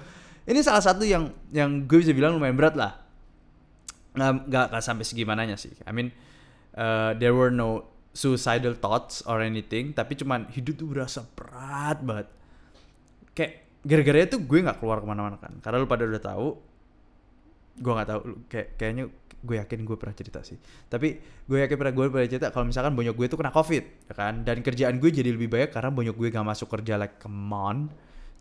ini 0.48 0.58
salah 0.64 0.82
satu 0.82 1.06
yang 1.06 1.30
yang 1.54 1.86
gue 1.86 2.02
bisa 2.02 2.10
bilang 2.10 2.34
lumayan 2.34 2.58
berat 2.58 2.74
lah. 2.74 2.98
Nggak 4.18 4.74
nggak 4.74 4.82
sampai 4.82 5.06
segimananya 5.06 5.54
sih. 5.54 5.70
I 5.86 5.94
mean 5.94 6.10
uh, 6.74 7.14
there 7.14 7.36
were 7.36 7.54
no 7.54 7.86
suicidal 8.10 8.74
thoughts 8.74 9.22
or 9.30 9.38
anything 9.38 9.94
tapi 9.94 10.18
cuman 10.18 10.50
hidup 10.50 10.82
tuh 10.82 10.88
berasa 10.90 11.22
berat 11.38 12.02
banget. 12.02 12.26
Kayak 13.38 13.52
gara-gara 13.86 14.18
itu 14.26 14.36
gue 14.42 14.58
nggak 14.66 14.82
keluar 14.82 14.98
ke 14.98 15.06
mana-mana 15.06 15.38
kan. 15.38 15.54
Karena 15.62 15.78
lu 15.78 15.86
pada 15.86 16.02
udah 16.02 16.22
tahu 16.26 16.48
gue 17.78 17.92
nggak 17.94 18.08
tahu 18.10 18.20
kayak 18.50 18.68
kayaknya 18.76 19.04
gue 19.38 19.56
yakin 19.62 19.86
gue 19.86 19.96
pernah 19.96 20.14
cerita 20.14 20.42
sih. 20.42 20.58
Tapi 20.90 21.08
gue 21.46 21.58
yakin 21.62 21.76
pernah 21.78 21.94
gue 21.94 22.04
pernah 22.10 22.26
cerita 22.26 22.50
kalau 22.50 22.66
misalkan 22.66 22.92
bonyok 22.98 23.14
gue 23.14 23.26
tuh 23.30 23.38
kena 23.38 23.54
covid 23.54 23.84
ya 24.10 24.14
kan? 24.14 24.42
Dan 24.42 24.66
kerjaan 24.66 24.98
gue 24.98 25.10
jadi 25.14 25.30
lebih 25.30 25.46
banyak 25.46 25.70
karena 25.70 25.90
bonyok 25.94 26.16
gue 26.18 26.28
gak 26.34 26.46
masuk 26.46 26.68
kerja 26.74 26.98
like 26.98 27.22
come 27.22 27.54
on. 27.54 27.86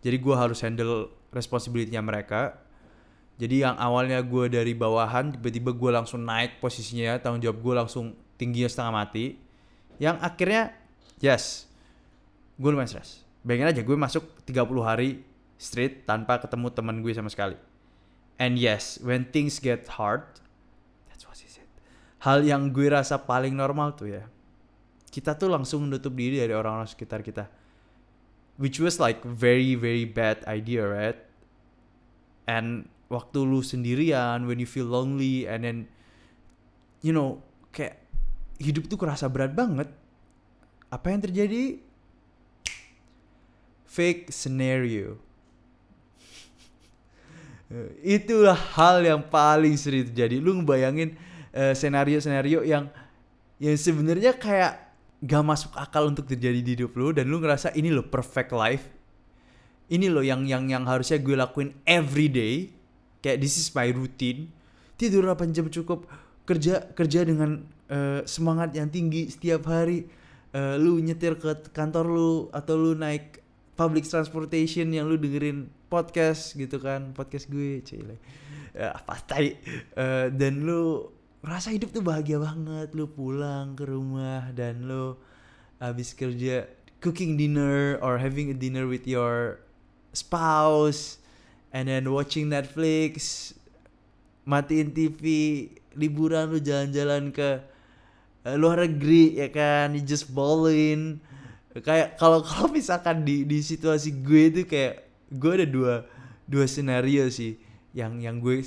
Jadi 0.02 0.16
gue 0.18 0.34
harus 0.34 0.58
handle 0.62 1.10
responsibility-nya 1.30 2.02
mereka. 2.02 2.58
Jadi 3.38 3.62
yang 3.62 3.78
awalnya 3.78 4.18
gue 4.26 4.50
dari 4.50 4.74
bawahan 4.74 5.38
tiba-tiba 5.38 5.70
gue 5.70 5.90
langsung 5.94 6.26
naik 6.26 6.58
posisinya 6.58 7.22
tanggung 7.22 7.42
jawab 7.42 7.62
gue 7.62 7.74
langsung 7.78 8.04
tingginya 8.34 8.66
setengah 8.66 8.92
mati. 8.94 9.38
Yang 10.02 10.16
akhirnya 10.18 10.62
yes 11.22 11.70
gue 12.58 12.70
lumayan 12.74 12.90
stres. 12.90 13.22
Bayangin 13.46 13.70
aja 13.70 13.82
gue 13.86 13.94
masuk 13.94 14.26
30 14.42 14.66
hari 14.82 15.22
straight 15.54 16.02
tanpa 16.02 16.42
ketemu 16.42 16.74
teman 16.74 16.98
gue 16.98 17.14
sama 17.14 17.30
sekali 17.30 17.54
and 18.38 18.56
yes 18.56 19.02
when 19.02 19.26
things 19.28 19.58
get 19.58 19.84
hard 19.98 20.24
that's 21.10 21.26
what 21.26 21.36
she 21.36 21.50
said. 21.50 21.66
Hal 22.22 22.46
yang 22.46 22.70
gue 22.70 22.88
rasa 22.88 23.18
paling 23.18 23.58
normal 23.58 23.92
tuh 23.98 24.14
ya 24.14 24.24
kita 25.08 25.34
tuh 25.34 25.50
langsung 25.50 25.88
menutup 25.88 26.14
diri 26.14 26.38
dari 26.38 26.54
orang-orang 26.54 26.86
sekitar 26.86 27.24
kita. 27.24 27.50
Which 28.58 28.78
was 28.82 28.98
like 29.02 29.22
very 29.26 29.74
very 29.74 30.06
bad 30.06 30.42
idea 30.46 30.86
right? 30.86 31.18
And 32.46 32.90
waktu 33.10 33.42
lu 33.42 33.64
sendirian 33.64 34.46
when 34.46 34.62
you 34.62 34.68
feel 34.68 34.86
lonely 34.86 35.48
and 35.48 35.64
then 35.64 35.78
you 37.02 37.14
know 37.14 37.42
kayak 37.74 37.98
hidup 38.62 38.86
tuh 38.90 38.98
kerasa 38.98 39.30
berat 39.30 39.54
banget. 39.54 39.90
Apa 40.88 41.12
yang 41.12 41.20
terjadi? 41.20 41.82
Fake 43.88 44.30
scenario 44.30 45.27
itulah 48.00 48.56
hal 48.56 49.04
yang 49.04 49.20
paling 49.28 49.76
sering 49.76 50.08
terjadi. 50.08 50.40
Lu 50.40 50.56
ngebayangin 50.60 51.12
uh, 51.52 51.76
senario-senario 51.76 52.64
yang 52.64 52.88
yang 53.60 53.76
sebenarnya 53.76 54.32
kayak 54.38 54.88
gak 55.18 55.44
masuk 55.44 55.74
akal 55.74 56.06
untuk 56.06 56.30
terjadi 56.30 56.62
di 56.62 56.78
hidup 56.78 56.94
lu 56.94 57.10
dan 57.10 57.26
lu 57.26 57.42
ngerasa 57.42 57.74
ini 57.74 57.92
lo 57.92 58.06
perfect 58.06 58.54
life. 58.54 58.86
Ini 59.88 60.12
loh 60.12 60.24
yang 60.24 60.44
yang 60.44 60.68
yang 60.68 60.84
harusnya 60.84 61.16
gue 61.20 61.36
lakuin 61.36 61.72
every 61.84 62.28
day. 62.28 62.72
Kayak 63.24 63.40
this 63.40 63.56
is 63.56 63.68
my 63.72 63.88
routine. 63.88 64.52
Tidur 65.00 65.24
8 65.24 65.52
jam 65.52 65.66
cukup. 65.68 66.08
Kerja 66.48 66.92
kerja 66.96 67.24
dengan 67.24 67.64
uh, 67.92 68.20
semangat 68.24 68.72
yang 68.76 68.88
tinggi 68.88 69.28
setiap 69.28 69.68
hari. 69.68 70.08
Uh, 70.48 70.80
lu 70.80 70.96
nyetir 71.00 71.36
ke 71.36 71.72
kantor 71.76 72.04
lu 72.08 72.32
atau 72.56 72.72
lu 72.76 72.96
naik 72.96 73.44
public 73.78 74.02
transportation 74.10 74.90
yang 74.90 75.06
lu 75.06 75.14
dengerin 75.14 75.70
podcast 75.86 76.58
gitu 76.58 76.82
kan 76.82 77.14
podcast 77.14 77.46
gue 77.46 77.78
cile 77.86 78.18
ya, 78.74 78.90
apa 78.90 79.14
tai 79.22 79.54
uh, 79.94 80.26
dan 80.34 80.66
lu 80.66 81.06
rasa 81.46 81.70
hidup 81.70 81.94
tuh 81.94 82.02
bahagia 82.02 82.42
banget 82.42 82.90
lu 82.98 83.06
pulang 83.06 83.78
ke 83.78 83.86
rumah 83.86 84.50
dan 84.50 84.90
lu 84.90 85.14
habis 85.78 86.10
kerja 86.10 86.66
cooking 86.98 87.38
dinner 87.38 88.02
or 88.02 88.18
having 88.18 88.50
a 88.50 88.56
dinner 88.58 88.90
with 88.90 89.06
your 89.06 89.62
spouse 90.10 91.22
and 91.70 91.86
then 91.86 92.10
watching 92.10 92.50
Netflix 92.50 93.54
matiin 94.42 94.90
TV 94.90 95.24
liburan 95.94 96.50
lu 96.50 96.58
jalan-jalan 96.58 97.30
ke 97.30 97.62
uh, 98.42 98.56
luar 98.58 98.82
negeri 98.82 99.38
ya 99.38 99.46
kan 99.54 99.94
you 99.94 100.02
just 100.02 100.26
ballin 100.34 101.22
kayak 101.80 102.20
kalau 102.20 102.40
kalau 102.44 102.68
misalkan 102.72 103.22
di 103.22 103.44
di 103.44 103.62
situasi 103.62 104.22
gue 104.22 104.42
itu 104.52 104.62
kayak 104.64 105.08
gue 105.32 105.52
ada 105.52 105.66
dua 105.68 105.94
dua 106.48 106.64
skenario 106.64 107.28
sih 107.28 107.60
yang 107.92 108.16
yang 108.22 108.40
gue 108.40 108.64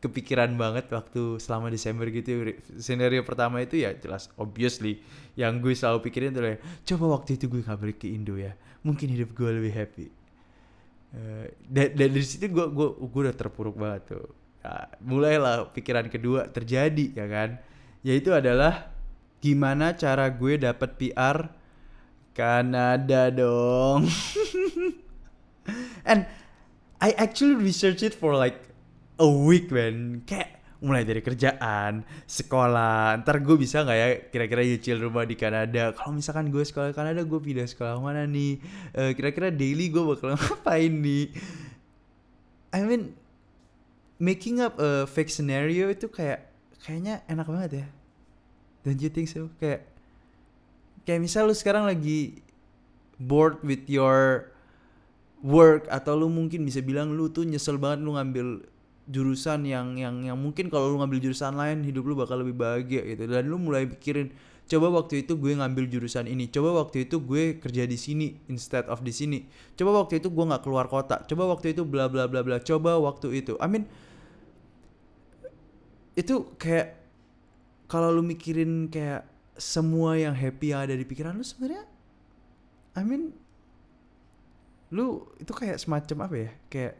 kepikiran 0.00 0.52
banget 0.56 0.88
waktu 0.92 1.40
selama 1.40 1.72
Desember 1.72 2.08
gitu. 2.12 2.52
Skenario 2.76 3.24
pertama 3.24 3.64
itu 3.64 3.80
ya 3.80 3.96
jelas 3.96 4.28
obviously 4.36 5.00
yang 5.36 5.60
gue 5.60 5.72
selalu 5.72 6.04
pikirin 6.04 6.32
tuh 6.36 6.44
coba 6.92 7.20
waktu 7.20 7.40
itu 7.40 7.48
gue 7.48 7.64
nggak 7.64 7.78
balik 7.80 7.98
ke 8.04 8.08
Indo 8.12 8.36
ya 8.36 8.52
mungkin 8.84 9.08
hidup 9.10 9.32
gue 9.32 9.48
lebih 9.48 9.72
happy. 9.72 10.06
Uh, 11.14 11.46
dan, 11.64 11.94
dan 11.96 12.08
dari 12.12 12.26
situ 12.26 12.52
gue 12.52 12.66
gue 12.68 12.88
gue 13.00 13.20
udah 13.24 13.36
terpuruk 13.36 13.80
banget 13.80 14.14
tuh. 14.14 14.28
Nah, 14.64 14.88
mulailah 15.00 15.72
pikiran 15.72 16.06
kedua 16.12 16.52
terjadi 16.52 17.16
ya 17.16 17.26
kan. 17.26 17.50
Yaitu 18.04 18.36
adalah 18.36 18.92
gimana 19.40 19.96
cara 19.96 20.28
gue 20.28 20.60
dapat 20.60 21.00
PR 21.00 21.48
Kanada 22.34 23.30
dong 23.30 24.10
and 26.10 26.26
I 27.00 27.14
actually 27.16 27.54
research 27.54 28.02
it 28.02 28.12
for 28.12 28.34
like 28.34 28.58
a 29.22 29.28
week 29.28 29.70
man 29.70 30.26
kayak 30.26 30.64
mulai 30.84 31.00
dari 31.00 31.24
kerjaan, 31.24 32.04
sekolah, 32.28 33.16
ntar 33.24 33.40
gue 33.40 33.56
bisa 33.56 33.80
nggak 33.80 33.98
ya 33.98 34.08
kira-kira 34.28 34.60
nyicil 34.68 35.00
rumah 35.00 35.24
di 35.24 35.32
Kanada. 35.32 35.96
Kalau 35.96 36.12
misalkan 36.12 36.52
gue 36.52 36.60
sekolah 36.60 36.92
di 36.92 36.96
Kanada, 36.96 37.24
gue 37.24 37.40
pindah 37.40 37.64
sekolah 37.64 37.96
mana 37.96 38.28
nih? 38.28 38.60
Uh, 38.92 39.16
kira-kira 39.16 39.48
daily 39.48 39.88
gue 39.88 40.04
bakal 40.04 40.32
ngapain 40.36 40.92
nih? 40.92 41.32
I 42.76 42.84
mean, 42.84 43.16
making 44.20 44.60
up 44.60 44.76
a 44.76 45.08
fake 45.08 45.32
scenario 45.32 45.88
itu 45.88 46.12
kayak 46.12 46.52
kayaknya 46.84 47.24
enak 47.32 47.48
banget 47.48 47.70
ya. 47.80 47.86
Don't 48.84 49.00
you 49.00 49.08
think 49.08 49.32
so? 49.32 49.48
Kayak 49.56 49.88
kayak 51.04 51.20
misal 51.20 51.48
lu 51.48 51.54
sekarang 51.56 51.84
lagi 51.88 52.40
bored 53.20 53.60
with 53.62 53.86
your 53.86 54.50
work 55.44 55.84
atau 55.92 56.16
lu 56.16 56.32
mungkin 56.32 56.64
bisa 56.64 56.80
bilang 56.80 57.12
lu 57.12 57.28
tuh 57.28 57.44
nyesel 57.44 57.76
banget 57.76 58.00
lu 58.02 58.16
ngambil 58.16 58.64
jurusan 59.04 59.68
yang 59.68 60.00
yang 60.00 60.24
yang 60.24 60.38
mungkin 60.40 60.72
kalau 60.72 60.88
lu 60.88 60.96
ngambil 60.96 61.20
jurusan 61.20 61.52
lain 61.52 61.84
hidup 61.84 62.08
lu 62.08 62.16
bakal 62.16 62.40
lebih 62.40 62.56
bahagia 62.56 63.04
gitu. 63.04 63.28
Dan 63.28 63.52
lu 63.52 63.60
mulai 63.60 63.84
pikirin 63.84 64.32
coba 64.64 64.88
waktu 64.88 65.28
itu 65.28 65.36
gue 65.36 65.52
ngambil 65.60 65.84
jurusan 65.92 66.24
ini. 66.24 66.48
Coba 66.48 66.72
waktu 66.80 67.04
itu 67.04 67.20
gue 67.20 67.60
kerja 67.60 67.84
di 67.84 68.00
sini 68.00 68.40
instead 68.48 68.88
of 68.88 69.04
di 69.04 69.12
sini. 69.12 69.44
Coba 69.76 70.00
waktu 70.00 70.24
itu 70.24 70.32
gue 70.32 70.44
nggak 70.48 70.64
keluar 70.64 70.88
kota. 70.88 71.20
Coba 71.28 71.52
waktu 71.52 71.76
itu 71.76 71.84
bla 71.84 72.08
bla 72.08 72.24
bla 72.24 72.40
bla. 72.40 72.56
Coba 72.64 72.96
waktu 72.96 73.44
itu. 73.44 73.60
I 73.60 73.68
mean 73.68 73.84
itu 76.16 76.48
kayak 76.56 76.96
kalau 77.90 78.08
lu 78.08 78.24
mikirin 78.24 78.88
kayak 78.88 79.33
semua 79.54 80.18
yang 80.18 80.34
happy 80.34 80.74
yang 80.74 80.82
ada 80.82 80.94
di 80.98 81.06
pikiran 81.06 81.34
lu 81.34 81.46
sebenarnya 81.46 81.86
I 82.94 83.02
mean 83.02 83.34
lu 84.94 85.26
itu 85.42 85.50
kayak 85.50 85.82
semacam 85.82 86.30
apa 86.30 86.36
ya? 86.38 86.50
Kayak 86.70 86.94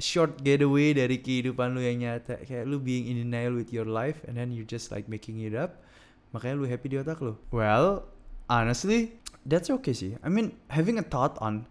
short 0.00 0.40
getaway 0.40 0.96
dari 0.96 1.20
kehidupan 1.20 1.76
lu 1.76 1.84
yang 1.84 2.00
nyata. 2.00 2.40
Kayak 2.48 2.64
lu 2.64 2.80
being 2.80 3.04
in 3.12 3.20
denial 3.20 3.52
with 3.52 3.68
your 3.68 3.84
life 3.84 4.24
and 4.24 4.40
then 4.40 4.48
you 4.48 4.64
just 4.64 4.88
like 4.88 5.04
making 5.12 5.44
it 5.44 5.52
up. 5.52 5.84
Makanya 6.32 6.56
lu 6.56 6.64
happy 6.64 6.88
di 6.88 6.96
otak 6.96 7.20
lu. 7.20 7.36
Well 7.52 8.08
honestly 8.48 9.20
that's 9.44 9.68
okay 9.68 9.92
sih. 9.92 10.16
I 10.24 10.32
mean 10.32 10.56
having 10.72 10.96
a 10.96 11.04
thought 11.04 11.36
on 11.44 11.68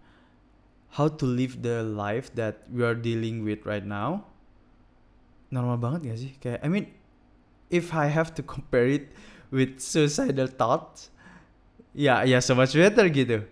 how 0.94 1.10
to 1.10 1.26
live 1.26 1.66
the 1.66 1.82
life 1.82 2.30
that 2.38 2.66
we 2.70 2.86
are 2.86 2.98
dealing 2.98 3.42
with 3.42 3.66
right 3.66 3.86
now 3.86 4.30
normal 5.50 5.82
banget 5.82 6.14
gak 6.14 6.18
sih? 6.22 6.32
Kayak 6.38 6.62
I 6.62 6.70
mean 6.70 6.86
if 7.70 7.94
I 7.94 8.10
have 8.10 8.34
to 8.38 8.42
compare 8.46 8.90
it 8.90 9.14
with 9.54 9.82
suicidal 9.82 10.50
thoughts 10.50 11.14
ya 11.94 12.22
ya 12.26 12.42
so 12.42 12.54
much 12.54 12.74
better 12.74 13.06
gitu 13.10 13.46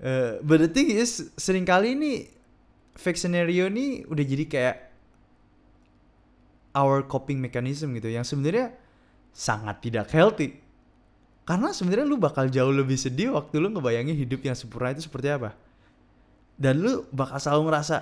Uh, 0.00 0.40
but 0.40 0.64
the 0.64 0.70
thing 0.72 0.88
is 0.88 1.28
kali 1.68 1.92
ini 1.92 2.24
fake 2.96 3.20
scenario 3.20 3.68
ini 3.68 4.00
udah 4.08 4.24
jadi 4.24 4.44
kayak 4.48 4.76
our 6.72 7.04
coping 7.04 7.36
mechanism 7.36 7.92
gitu 7.92 8.08
yang 8.08 8.24
sebenarnya 8.24 8.72
sangat 9.36 9.84
tidak 9.84 10.08
healthy. 10.08 10.56
Karena 11.44 11.76
sebenarnya 11.76 12.08
lu 12.08 12.16
bakal 12.16 12.48
jauh 12.48 12.72
lebih 12.72 12.96
sedih 12.96 13.36
waktu 13.36 13.60
lu 13.60 13.68
ngebayangin 13.76 14.16
hidup 14.16 14.40
yang 14.40 14.56
sempurna 14.56 14.96
itu 14.96 15.04
seperti 15.04 15.36
apa. 15.36 15.52
Dan 16.56 16.80
lu 16.80 17.04
bakal 17.12 17.36
selalu 17.36 17.68
ngerasa 17.68 17.96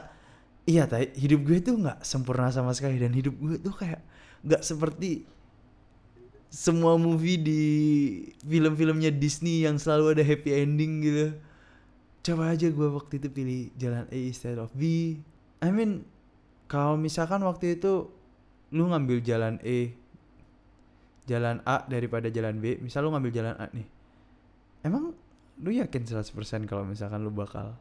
iya 0.70 0.86
tay, 0.86 1.10
hidup 1.18 1.42
gue 1.50 1.58
tuh 1.58 1.82
nggak 1.82 2.06
sempurna 2.06 2.46
sama 2.54 2.78
sekali 2.78 3.02
dan 3.02 3.10
hidup 3.10 3.34
gue 3.34 3.58
tuh 3.58 3.74
kayak 3.74 4.06
nggak 4.46 4.62
seperti 4.62 5.26
semua 6.48 6.96
movie 6.96 7.36
di 7.36 7.62
film-filmnya 8.40 9.12
Disney 9.12 9.68
yang 9.68 9.76
selalu 9.76 10.16
ada 10.16 10.24
happy 10.24 10.50
ending 10.64 10.92
gitu. 11.04 11.26
Coba 12.24 12.56
aja 12.56 12.68
gue 12.68 12.88
waktu 12.88 13.20
itu 13.20 13.28
pilih 13.28 13.60
jalan 13.76 14.04
A 14.08 14.18
instead 14.18 14.56
of 14.56 14.72
B. 14.72 15.16
I 15.60 15.68
mean 15.68 16.08
kalau 16.68 16.96
misalkan 16.96 17.44
waktu 17.44 17.80
itu 17.80 18.08
lu 18.72 18.84
ngambil 18.92 19.24
jalan 19.24 19.56
E 19.64 19.96
jalan 21.24 21.60
A 21.64 21.84
daripada 21.88 22.28
jalan 22.28 22.60
B 22.60 22.80
misal 22.80 23.04
lu 23.04 23.12
ngambil 23.12 23.32
jalan 23.32 23.56
A 23.56 23.68
nih 23.72 23.88
emang 24.84 25.16
lu 25.60 25.70
yakin 25.72 26.04
100% 26.04 26.32
kalau 26.68 26.84
misalkan 26.84 27.24
lu 27.24 27.32
bakal 27.32 27.74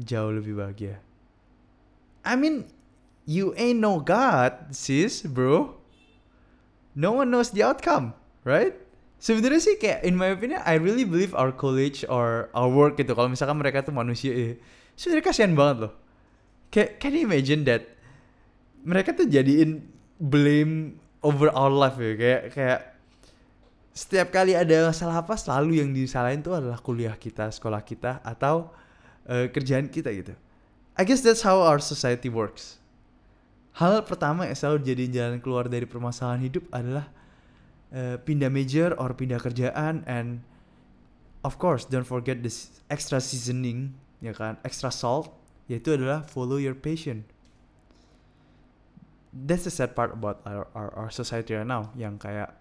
jauh 0.00 0.32
lebih 0.32 0.56
bahagia? 0.56 1.02
I 2.26 2.34
mean 2.34 2.66
you 3.26 3.54
ain't 3.58 3.82
no 3.82 4.02
God 4.02 4.74
sis 4.74 5.26
bro 5.26 5.78
no 6.96 7.12
one 7.12 7.28
knows 7.28 7.52
the 7.52 7.60
outcome 7.60 8.16
right? 8.46 8.78
Sebenarnya 9.18 9.60
sih 9.60 9.76
kayak 9.76 10.06
in 10.06 10.14
my 10.14 10.30
opinion 10.32 10.62
I 10.62 10.78
really 10.78 11.02
believe 11.02 11.34
our 11.34 11.50
college 11.50 12.06
or 12.06 12.48
our 12.54 12.70
work 12.70 12.96
gitu. 12.96 13.12
Kalau 13.12 13.26
misalkan 13.26 13.58
mereka 13.58 13.82
tuh 13.82 13.92
manusia 13.92 14.30
eh, 14.30 14.54
sebenarnya 14.94 15.24
kasihan 15.26 15.52
banget 15.52 15.76
loh. 15.88 15.92
Kayak 16.70 17.02
can 17.02 17.12
you 17.12 17.26
imagine 17.26 17.66
that 17.66 17.82
mereka 18.86 19.12
tuh 19.12 19.26
jadiin 19.26 19.82
blame 20.22 21.02
over 21.26 21.50
our 21.50 21.72
life 21.72 21.98
ya? 21.98 22.14
Kayak 22.14 22.42
kayak 22.54 22.80
setiap 23.96 24.28
kali 24.30 24.52
ada 24.52 24.92
masalah 24.92 25.24
apa 25.24 25.34
selalu 25.34 25.80
yang 25.80 25.90
disalahin 25.96 26.44
tuh 26.44 26.54
adalah 26.54 26.78
kuliah 26.78 27.16
kita 27.16 27.48
sekolah 27.48 27.80
kita 27.82 28.20
atau 28.20 28.70
uh, 29.26 29.48
kerjaan 29.48 29.88
kita 29.88 30.12
gitu. 30.12 30.36
I 30.96 31.02
guess 31.08 31.24
that's 31.24 31.40
how 31.40 31.64
our 31.64 31.80
society 31.80 32.28
works 32.28 32.78
hal 33.76 34.00
pertama 34.08 34.48
yang 34.48 34.56
selalu 34.56 34.78
jadi 34.84 35.04
jalan 35.12 35.38
keluar 35.44 35.68
dari 35.68 35.84
permasalahan 35.84 36.40
hidup 36.48 36.64
adalah 36.72 37.12
uh, 37.92 38.16
pindah 38.20 38.48
major 38.48 38.96
or 38.96 39.12
pindah 39.12 39.36
kerjaan 39.36 40.00
and 40.08 40.40
of 41.44 41.60
course 41.60 41.84
don't 41.84 42.08
forget 42.08 42.40
this 42.40 42.80
extra 42.88 43.20
seasoning 43.20 43.92
ya 44.24 44.32
kan? 44.32 44.56
Extra 44.64 44.88
salt 44.88 45.28
yaitu 45.68 45.92
adalah 45.92 46.24
follow 46.24 46.56
your 46.56 46.72
passion. 46.72 47.28
That's 49.36 49.68
the 49.68 49.74
sad 49.74 49.92
part 49.92 50.16
about 50.16 50.40
our, 50.48 50.64
our, 50.72 50.88
our 50.96 51.10
society 51.12 51.52
right 51.52 51.68
now 51.68 51.92
yang 51.92 52.16
kayak 52.16 52.56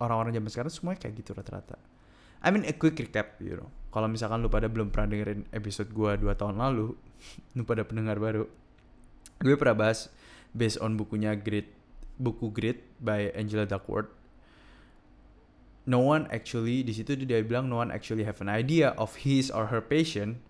orang-orang 0.00 0.32
zaman 0.32 0.48
sekarang 0.48 0.72
semuanya 0.72 1.04
kayak 1.04 1.20
gitu 1.20 1.36
rata-rata. 1.36 1.76
I 2.40 2.48
mean 2.48 2.64
a 2.64 2.72
quick 2.72 2.96
recap 2.96 3.36
you 3.44 3.60
know. 3.60 3.68
Kalau 3.92 4.08
misalkan 4.08 4.40
lu 4.40 4.48
pada 4.48 4.72
belum 4.72 4.88
pernah 4.88 5.12
dengerin 5.12 5.44
episode 5.52 5.92
gua 5.92 6.16
dua 6.16 6.32
tahun 6.32 6.56
lalu 6.56 6.96
lu 7.56 7.62
pada 7.68 7.84
pendengar 7.84 8.16
baru 8.16 8.48
gue 9.38 9.54
pernah 9.54 9.76
bahas 9.76 10.10
based 10.54 10.80
on 10.80 10.96
bukunya 10.96 11.36
Grit 11.36 11.70
buku 12.18 12.50
Grit 12.50 12.82
by 12.98 13.30
Angela 13.32 13.64
Duckworth. 13.64 14.10
No 15.88 16.04
one 16.04 16.28
actually 16.28 16.84
di 16.84 16.92
situ 16.92 17.16
dia 17.16 17.40
bilang 17.40 17.72
no 17.72 17.80
one 17.80 17.88
actually 17.88 18.28
have 18.28 18.44
an 18.44 18.52
idea 18.52 18.92
of 19.00 19.24
his 19.24 19.48
or 19.48 19.72
her 19.72 19.80
passion. 19.80 20.44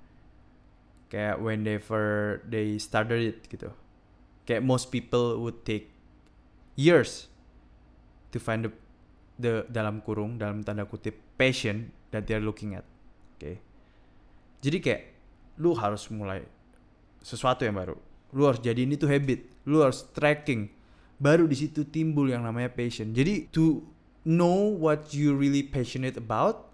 Kayak 1.08 1.40
whenever 1.40 2.04
they 2.44 2.76
started 2.76 3.22
it 3.22 3.38
gitu. 3.48 3.70
Kayak 4.44 4.66
most 4.66 4.90
people 4.90 5.40
would 5.40 5.62
take 5.62 5.88
years 6.74 7.30
to 8.34 8.42
find 8.42 8.66
the, 8.66 8.72
the 9.38 9.52
dalam 9.70 10.02
kurung 10.04 10.36
dalam 10.36 10.66
tanda 10.66 10.84
kutip 10.84 11.16
passion 11.40 11.94
that 12.10 12.26
they're 12.26 12.42
looking 12.42 12.74
at. 12.74 12.84
Oke 13.38 13.40
okay. 13.40 13.56
jadi 14.62 14.78
kayak 14.82 15.02
lu 15.58 15.74
harus 15.74 16.06
mulai 16.10 16.46
sesuatu 17.22 17.66
yang 17.66 17.78
baru 17.78 17.98
lu 18.32 18.44
harus 18.44 18.60
jadi 18.60 18.84
ini 18.84 18.96
tuh 19.00 19.08
habit 19.08 19.44
lu 19.68 19.84
harus 19.84 20.08
tracking. 20.16 20.72
Baru 21.18 21.50
di 21.50 21.58
situ 21.58 21.82
timbul 21.82 22.30
yang 22.30 22.46
namanya 22.46 22.70
passion. 22.70 23.10
Jadi 23.10 23.50
to 23.50 23.82
know 24.22 24.70
what 24.78 25.10
you 25.10 25.34
really 25.34 25.66
passionate 25.66 26.14
about 26.14 26.70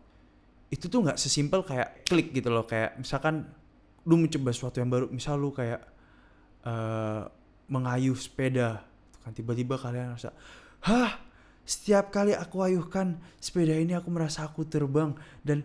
itu 0.69 0.91
tuh 0.91 1.01
nggak 1.07 1.17
sesimpel 1.17 1.65
kayak 1.65 2.05
klik 2.05 2.31
gitu 2.31 2.53
loh. 2.53 2.67
Kayak 2.67 2.99
misalkan 3.01 3.49
lu 4.05 4.21
mencoba 4.21 4.53
sesuatu 4.53 4.79
yang 4.79 4.93
baru 4.93 5.07
misal 5.09 5.41
lu 5.41 5.51
kayak 5.51 5.81
uh, 6.69 7.25
mengayuh 7.69 8.17
sepeda 8.17 8.85
kan 9.25 9.33
tiba-tiba 9.33 9.81
kalian 9.81 10.13
merasa 10.13 10.37
hah 10.85 11.17
setiap 11.65 12.13
kali 12.13 12.37
aku 12.37 12.61
ayuhkan 12.61 13.17
sepeda 13.41 13.73
ini 13.73 13.97
aku 13.97 14.13
merasa 14.13 14.45
aku 14.45 14.69
terbang 14.69 15.17
dan 15.41 15.65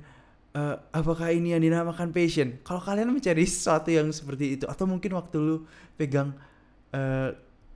uh, 0.56 0.76
apakah 0.94 1.30
ini 1.34 1.54
yang 1.54 1.62
dinamakan 1.62 2.10
passion? 2.10 2.62
Kalau 2.66 2.82
kalian 2.82 3.12
mencari 3.12 3.46
sesuatu 3.46 3.90
yang 3.94 4.10
seperti 4.10 4.60
itu 4.60 4.66
atau 4.66 4.86
mungkin 4.90 5.14
waktu 5.18 5.38
lu 5.38 5.58
pegang 6.00 6.34
uh, 6.94 7.30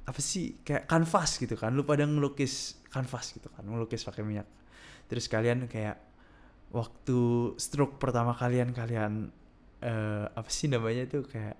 apa 0.03 0.19
sih 0.19 0.61
kayak 0.65 0.89
kanvas 0.89 1.39
gitu 1.39 1.55
kan, 1.55 1.71
lu 1.73 1.85
pada 1.85 2.03
ngelukis 2.03 2.83
kanvas 2.89 3.33
gitu 3.35 3.47
kan, 3.53 3.63
ngelukis 3.65 4.03
pakai 4.03 4.23
minyak. 4.25 4.47
Terus 5.07 5.29
kalian 5.29 5.69
kayak 5.69 5.99
waktu 6.73 7.53
stroke 7.61 8.01
pertama 8.01 8.33
kalian 8.33 8.73
kalian 8.73 9.29
uh, 9.85 10.25
apa 10.33 10.49
sih 10.49 10.67
namanya 10.67 11.05
itu 11.05 11.21
kayak 11.21 11.55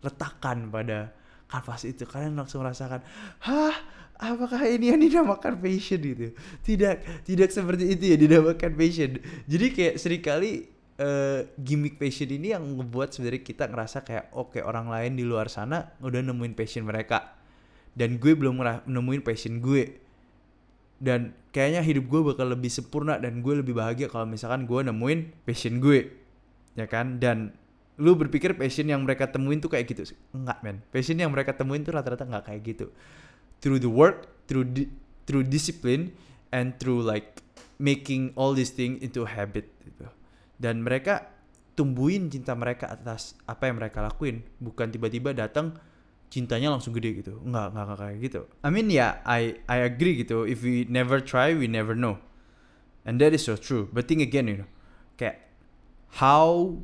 letakkan 0.00 0.72
pada 0.72 1.12
kanvas 1.46 1.86
itu 1.86 2.04
kalian 2.06 2.34
langsung 2.34 2.62
merasakan 2.62 3.02
hah? 3.42 3.76
Apakah 4.16 4.64
ini 4.64 4.88
yang 4.88 5.00
dinamakan 5.04 5.60
passion 5.60 6.00
gitu? 6.00 6.32
Tidak 6.64 7.24
tidak 7.28 7.52
seperti 7.52 7.92
itu 7.92 8.04
ya 8.12 8.16
dinamakan 8.16 8.72
passion 8.72 9.20
jadi 9.44 9.66
kayak 9.76 9.94
sering 10.00 10.24
kali 10.24 10.52
uh, 11.00 11.40
gimmick 11.60 12.00
passion 12.00 12.28
ini 12.28 12.52
yang 12.56 12.64
ngebuat 12.64 13.12
sebenarnya 13.12 13.42
kita 13.44 13.64
ngerasa 13.68 14.02
kayak 14.04 14.32
oke 14.32 14.56
okay, 14.56 14.62
orang 14.64 14.88
lain 14.88 15.16
di 15.16 15.24
luar 15.24 15.52
sana 15.52 15.96
udah 16.00 16.20
nemuin 16.24 16.54
passion 16.56 16.84
mereka. 16.84 17.36
Dan 17.96 18.20
gue 18.20 18.36
belum 18.36 18.60
nemuin 18.84 19.22
passion 19.24 19.56
gue. 19.64 20.04
Dan 21.00 21.32
kayaknya 21.52 21.80
hidup 21.80 22.04
gue 22.12 22.20
bakal 22.32 22.52
lebih 22.52 22.68
sempurna 22.68 23.16
dan 23.16 23.40
gue 23.40 23.54
lebih 23.56 23.72
bahagia 23.72 24.12
kalau 24.12 24.28
misalkan 24.28 24.68
gue 24.68 24.84
nemuin 24.84 25.44
passion 25.48 25.80
gue. 25.80 26.12
Ya 26.76 26.84
kan? 26.84 27.16
Dan 27.16 27.56
lu 27.96 28.12
berpikir 28.12 28.52
passion 28.52 28.84
yang 28.88 29.00
mereka 29.00 29.24
temuin 29.28 29.56
tuh 29.56 29.72
kayak 29.72 29.88
gitu 29.88 30.12
enggak 30.36 30.60
men. 30.60 30.84
Passion 30.92 31.16
yang 31.16 31.32
mereka 31.32 31.56
temuin 31.56 31.80
tuh 31.80 31.96
rata-rata 31.96 32.28
nggak 32.28 32.44
kayak 32.52 32.60
gitu. 32.64 32.86
Through 33.64 33.80
the 33.80 33.88
work 33.88 34.28
through 34.44 34.68
di 34.68 34.84
through 35.24 35.48
discipline 35.48 36.12
and 36.52 36.76
through 36.78 37.02
like 37.02 37.40
making 37.80 38.32
all 38.36 38.52
these 38.52 38.72
things 38.72 39.00
into 39.00 39.24
habit 39.24 39.68
gitu. 39.84 40.06
Dan 40.56 40.84
mereka 40.84 41.28
tumbuhin 41.76 42.32
cinta 42.32 42.56
mereka 42.56 42.88
atas 42.88 43.36
apa 43.44 43.68
yang 43.68 43.76
mereka 43.80 44.04
lakuin. 44.04 44.44
Bukan 44.60 44.92
tiba-tiba 44.92 45.32
datang 45.36 45.76
cintanya 46.28 46.72
langsung 46.72 46.92
gede 46.96 47.24
gitu. 47.24 47.40
Nggak 47.44 47.66
nggak 47.72 47.96
kayak 47.96 48.16
gitu. 48.24 48.40
I 48.60 48.68
mean 48.68 48.88
ya 48.88 48.96
yeah, 48.96 49.12
I 49.24 49.60
I 49.68 49.84
agree 49.84 50.20
gitu. 50.20 50.44
If 50.44 50.60
we 50.60 50.84
never 50.88 51.20
try 51.20 51.52
we 51.52 51.68
never 51.68 51.92
know. 51.96 52.20
And 53.06 53.22
that 53.22 53.32
is 53.32 53.46
so 53.46 53.54
true. 53.54 53.88
But 53.88 54.04
think 54.04 54.20
again 54.20 54.52
you 54.52 54.64
know. 54.64 54.70
Kayak 55.16 55.48
how 56.20 56.76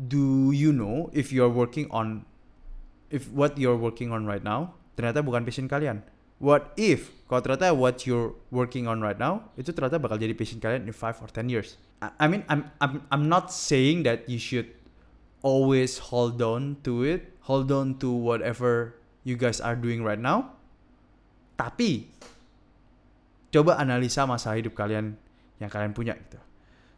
do 0.00 0.48
you 0.56 0.72
know 0.72 1.12
if 1.12 1.28
you're 1.28 1.52
working 1.52 1.84
on 1.92 2.24
if 3.12 3.28
what 3.28 3.60
you're 3.60 3.76
working 3.76 4.14
on 4.14 4.24
right 4.24 4.40
now 4.40 4.72
ternyata 4.96 5.20
bukan 5.20 5.44
passion 5.44 5.68
kalian. 5.68 6.00
What 6.40 6.72
if 6.80 7.12
kalau 7.28 7.44
ternyata 7.44 7.76
what 7.76 8.08
you're 8.08 8.32
working 8.48 8.88
on 8.88 9.04
right 9.04 9.20
now 9.20 9.52
itu 9.60 9.76
ternyata 9.76 10.00
bakal 10.00 10.16
jadi 10.16 10.32
passion 10.32 10.56
kalian 10.56 10.88
in 10.88 10.94
5 10.96 11.20
or 11.20 11.28
10 11.28 11.52
years. 11.52 11.76
I, 12.00 12.08
I 12.16 12.26
mean 12.32 12.48
I'm 12.48 12.72
I'm 12.80 13.04
I'm 13.12 13.28
not 13.28 13.52
saying 13.52 14.08
that 14.08 14.24
you 14.24 14.40
should 14.40 14.72
always 15.44 16.00
hold 16.12 16.40
on 16.40 16.80
to 16.88 17.04
it, 17.04 17.36
hold 17.44 17.68
on 17.68 18.00
to 18.00 18.08
whatever 18.08 18.96
you 19.24 19.36
guys 19.36 19.60
are 19.60 19.76
doing 19.76 20.00
right 20.00 20.20
now. 20.20 20.56
Tapi 21.60 22.08
coba 23.52 23.76
analisa 23.76 24.24
masa 24.24 24.56
hidup 24.56 24.72
kalian 24.72 25.20
yang 25.60 25.68
kalian 25.68 25.92
punya 25.92 26.16
gitu. 26.16 26.40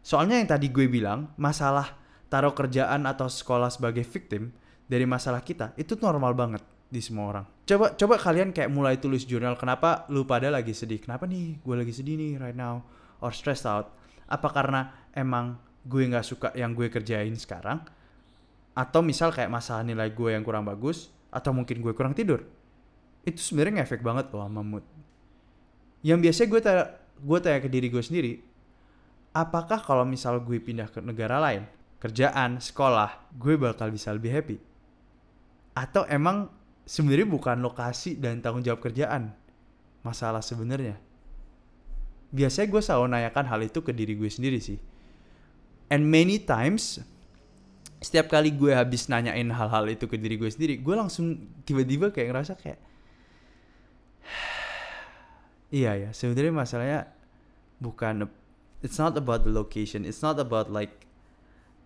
Soalnya 0.03 0.39
yang 0.39 0.51
tadi 0.51 0.71
gue 0.71 0.87
bilang, 0.91 1.31
masalah 1.39 1.95
taruh 2.33 2.57
kerjaan 2.57 3.05
atau 3.05 3.29
sekolah 3.29 3.69
sebagai 3.69 4.09
victim 4.09 4.49
dari 4.89 5.05
masalah 5.05 5.45
kita 5.45 5.77
itu 5.77 6.01
normal 6.01 6.33
banget 6.33 6.65
di 6.89 6.97
semua 7.05 7.29
orang. 7.29 7.47
Coba 7.69 7.93
coba 7.93 8.17
kalian 8.17 8.57
kayak 8.57 8.73
mulai 8.73 8.97
tulis 8.97 9.29
jurnal 9.29 9.61
kenapa 9.61 10.09
lu 10.09 10.25
pada 10.25 10.49
lagi 10.49 10.73
sedih? 10.73 10.97
Kenapa 10.97 11.29
nih 11.29 11.61
gue 11.61 11.75
lagi 11.77 11.93
sedih 11.93 12.17
nih 12.17 12.41
right 12.41 12.57
now 12.57 12.81
or 13.21 13.37
stressed 13.37 13.69
out? 13.69 13.93
Apa 14.33 14.49
karena 14.49 15.13
emang 15.13 15.61
gue 15.85 16.09
nggak 16.09 16.25
suka 16.25 16.49
yang 16.57 16.73
gue 16.73 16.89
kerjain 16.89 17.37
sekarang? 17.37 17.85
Atau 18.73 19.05
misal 19.05 19.29
kayak 19.29 19.53
masalah 19.53 19.85
nilai 19.85 20.09
gue 20.09 20.33
yang 20.33 20.41
kurang 20.41 20.65
bagus 20.65 21.13
atau 21.29 21.53
mungkin 21.53 21.85
gue 21.85 21.93
kurang 21.93 22.17
tidur? 22.17 22.49
Itu 23.29 23.45
sebenarnya 23.45 23.85
ngefek 23.85 24.01
banget 24.01 24.33
loh 24.33 24.49
sama 24.49 24.65
mood. 24.65 24.85
Yang 26.01 26.19
biasanya 26.25 26.49
gue 26.49 26.61
tanya, 26.65 26.85
gue 27.21 27.39
tanya 27.45 27.61
ke 27.61 27.69
diri 27.69 27.87
gue 27.93 28.03
sendiri, 28.03 28.33
apakah 29.37 29.81
kalau 29.85 30.09
misal 30.09 30.41
gue 30.41 30.59
pindah 30.59 30.91
ke 30.91 30.99
negara 30.99 31.39
lain, 31.39 31.65
kerjaan, 32.03 32.59
sekolah, 32.59 33.31
gue 33.39 33.55
bakal 33.55 33.95
bisa 33.95 34.11
lebih 34.11 34.35
happy? 34.35 34.59
Atau 35.79 36.03
emang 36.11 36.51
sebenarnya 36.83 37.31
bukan 37.31 37.63
lokasi 37.63 38.19
dan 38.19 38.43
tanggung 38.43 38.67
jawab 38.67 38.83
kerjaan? 38.83 39.31
Masalah 40.03 40.43
sebenarnya. 40.43 40.99
Biasanya 42.35 42.67
gue 42.67 42.83
selalu 42.83 43.07
nanyakan 43.07 43.47
hal 43.47 43.61
itu 43.63 43.79
ke 43.87 43.95
diri 43.95 44.19
gue 44.19 44.27
sendiri 44.27 44.59
sih. 44.59 44.83
And 45.87 46.11
many 46.11 46.43
times 46.43 46.99
setiap 48.03 48.35
kali 48.35 48.51
gue 48.51 48.75
habis 48.75 49.07
nanyain 49.07 49.47
hal-hal 49.55 49.87
itu 49.87 50.11
ke 50.11 50.19
diri 50.19 50.35
gue 50.35 50.51
sendiri 50.51 50.83
gue 50.83 50.95
langsung 50.99 51.39
tiba-tiba 51.63 52.11
kayak 52.11 52.35
ngerasa 52.35 52.59
kayak 52.59 52.83
iya 55.79 55.95
ya 55.95 56.11
sebenarnya 56.11 56.51
masalahnya 56.51 57.01
bukan 57.79 58.27
it's 58.83 58.99
not 58.99 59.15
about 59.15 59.47
the 59.47 59.55
location 59.55 60.03
it's 60.03 60.19
not 60.19 60.35
about 60.43 60.67
like 60.67 61.07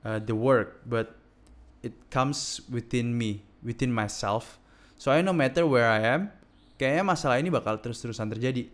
uh, 0.07 0.23
the 0.23 0.37
work 0.38 0.87
but 0.87 1.19
it 1.83 1.95
comes 2.14 2.62
within 2.71 3.19
me 3.19 3.42
within 3.66 3.90
myself 3.90 4.62
So 4.97 5.12
I 5.12 5.21
no 5.21 5.37
matter 5.37 5.69
where 5.69 5.87
I 5.87 6.01
am, 6.16 6.33
kayaknya 6.81 7.05
masalah 7.05 7.37
ini 7.37 7.53
bakal 7.53 7.77
terus-terusan 7.81 8.33
terjadi. 8.33 8.69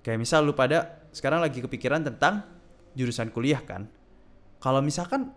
Kayak 0.00 0.18
misal 0.22 0.46
lu 0.46 0.54
pada 0.54 1.04
sekarang 1.10 1.42
lagi 1.42 1.58
kepikiran 1.58 2.06
tentang 2.06 2.46
jurusan 2.94 3.34
kuliah 3.34 3.60
kan. 3.60 3.90
Kalau 4.62 4.78
misalkan 4.80 5.34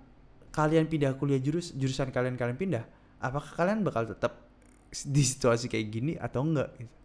kalian 0.53 0.86
pindah 0.86 1.17
kuliah 1.17 1.41
jurus 1.41 1.73
jurusan 1.73 2.13
kalian 2.13 2.38
kalian 2.38 2.55
pindah, 2.55 2.86
apakah 3.17 3.57
kalian 3.57 3.81
bakal 3.81 4.05
tetap 4.05 4.45
di 4.93 5.25
situasi 5.25 5.65
kayak 5.65 5.88
gini 5.89 6.13
atau 6.21 6.45
enggak 6.45 6.69
gitu. 6.77 6.95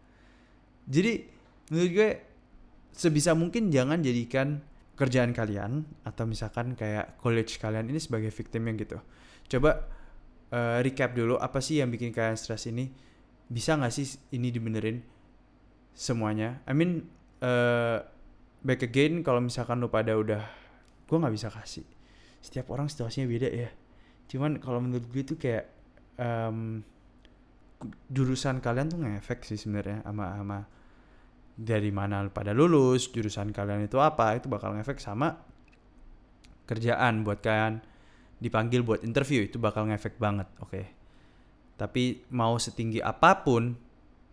Jadi 0.89 1.13
menurut 1.73 1.91
gue 1.97 2.11
sebisa 2.93 3.33
mungkin 3.33 3.73
jangan 3.73 4.05
jadikan 4.05 4.61
kerjaan 4.99 5.31
kalian 5.31 5.87
atau 6.03 6.27
misalkan 6.27 6.75
kayak 6.75 7.23
college 7.23 7.63
kalian 7.63 7.87
ini 7.87 8.03
sebagai 8.03 8.35
victim 8.35 8.67
yang 8.67 8.77
gitu. 8.83 8.99
Coba 9.47 9.87
uh, 10.51 10.83
recap 10.83 11.15
dulu 11.15 11.39
apa 11.39 11.63
sih 11.63 11.79
yang 11.79 11.95
bikin 11.95 12.11
kalian 12.11 12.35
stres 12.35 12.67
ini? 12.67 12.91
Bisa 13.47 13.79
nggak 13.79 13.95
sih 13.95 14.19
ini 14.35 14.51
dibenerin 14.51 14.99
semuanya? 15.95 16.59
I 16.67 16.75
mean 16.75 17.07
uh, 17.39 18.03
back 18.67 18.83
again 18.83 19.23
kalau 19.23 19.39
misalkan 19.39 19.79
lu 19.79 19.87
pada 19.87 20.19
udah 20.19 20.43
gue 21.07 21.17
nggak 21.17 21.35
bisa 21.39 21.49
kasih. 21.49 21.87
Setiap 22.43 22.67
orang 22.75 22.91
situasinya 22.91 23.31
beda 23.31 23.49
ya. 23.55 23.71
Cuman 24.27 24.59
kalau 24.59 24.83
menurut 24.83 25.07
gue 25.09 25.23
itu 25.23 25.39
kayak 25.39 25.71
um, 26.19 26.83
jurusan 28.11 28.59
kalian 28.59 28.91
tuh 28.91 28.99
ngefek 28.99 29.47
sih 29.47 29.55
sebenarnya 29.55 30.03
sama 30.03 30.35
sama 30.35 30.59
dari 31.59 31.91
mana 31.91 32.23
pada 32.31 32.55
lulus 32.55 33.11
jurusan 33.11 33.51
kalian 33.51 33.91
itu 33.91 33.99
apa 33.99 34.39
itu 34.39 34.47
bakal 34.47 34.79
ngefek 34.79 35.03
sama 35.03 35.35
kerjaan 36.71 37.27
buat 37.27 37.43
kalian 37.43 37.83
dipanggil 38.39 38.87
buat 38.87 39.03
interview 39.03 39.43
itu 39.43 39.59
bakal 39.59 39.91
ngefek 39.91 40.23
banget 40.23 40.47
oke 40.63 40.71
okay. 40.71 40.87
tapi 41.75 42.23
mau 42.31 42.55
setinggi 42.63 43.03
apa 43.03 43.43
pun 43.43 43.75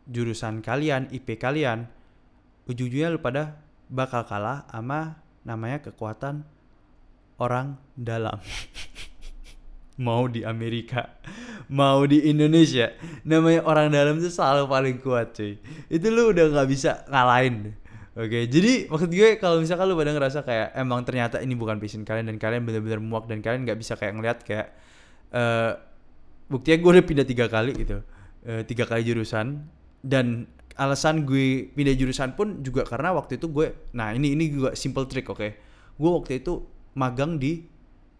jurusan 0.05 0.61
kalian 0.61 1.09
IP 1.09 1.41
kalian 1.41 1.89
ujung-ujungnya 2.69 3.09
lu 3.09 3.17
pada 3.17 3.57
bakal 3.89 4.21
kalah 4.29 4.69
sama 4.69 5.17
namanya 5.41 5.81
kekuatan 5.81 6.45
orang 7.41 7.81
dalam 7.97 8.37
mau 9.95 10.27
di 10.27 10.43
Amerika 10.43 11.07
mau 11.69 12.05
di 12.05 12.21
Indonesia. 12.29 12.93
Namanya 13.25 13.65
orang 13.65 13.89
dalam 13.89 14.21
itu 14.21 14.29
selalu 14.29 14.69
paling 14.69 14.97
kuat 15.01 15.33
cuy. 15.33 15.57
Itu 15.89 16.13
lu 16.13 16.33
udah 16.33 16.51
nggak 16.53 16.67
bisa 16.69 17.05
ngalahin. 17.09 17.73
Oke, 18.15 18.47
jadi 18.47 18.87
maksud 18.87 19.11
gue 19.11 19.35
kalau 19.43 19.59
misalkan 19.59 19.91
lu 19.91 19.99
pada 19.99 20.15
ngerasa 20.15 20.47
kayak 20.47 20.71
emang 20.79 21.03
ternyata 21.03 21.43
ini 21.43 21.51
bukan 21.51 21.83
passion 21.83 22.07
kalian 22.07 22.31
dan 22.31 22.39
kalian 22.39 22.63
benar-benar 22.63 23.03
muak 23.03 23.27
dan 23.27 23.43
kalian 23.43 23.67
nggak 23.67 23.75
bisa 23.75 23.99
kayak 23.99 24.15
ngeliat 24.15 24.39
kayak 24.39 24.71
uh, 25.35 25.75
buktinya 26.47 26.79
gue 26.79 26.91
udah 26.95 27.03
pindah 27.03 27.27
tiga 27.27 27.51
kali 27.51 27.75
gitu, 27.75 27.99
uh, 28.47 28.61
tiga 28.63 28.87
kali 28.87 29.03
jurusan. 29.03 29.67
Dan 29.99 30.47
alasan 30.79 31.27
gue 31.27 31.67
pindah 31.75 31.91
jurusan 31.97 32.39
pun 32.39 32.63
juga 32.63 32.87
karena 32.87 33.11
waktu 33.11 33.35
itu 33.35 33.51
gue, 33.51 33.75
nah 33.91 34.15
ini 34.15 34.31
ini 34.31 34.47
juga 34.47 34.71
simple 34.79 35.11
trick 35.11 35.27
oke, 35.27 35.39
okay? 35.39 35.51
gue 35.99 36.09
waktu 36.11 36.39
itu 36.39 36.63
magang 36.95 37.35
di 37.35 37.67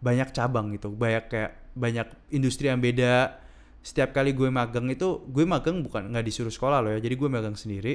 banyak 0.04 0.36
cabang 0.36 0.76
gitu, 0.76 0.92
banyak 0.92 1.32
kayak 1.32 1.65
banyak 1.76 2.08
industri 2.32 2.72
yang 2.72 2.80
beda. 2.80 3.38
Setiap 3.86 4.18
kali 4.18 4.34
gue 4.34 4.50
magang 4.50 4.90
itu 4.90 5.22
gue 5.30 5.46
magang 5.46 5.86
bukan 5.86 6.10
nggak 6.10 6.26
disuruh 6.26 6.50
sekolah 6.50 6.82
loh 6.82 6.92
ya. 6.96 7.00
Jadi 7.04 7.16
gue 7.20 7.30
magang 7.30 7.54
sendiri. 7.54 7.94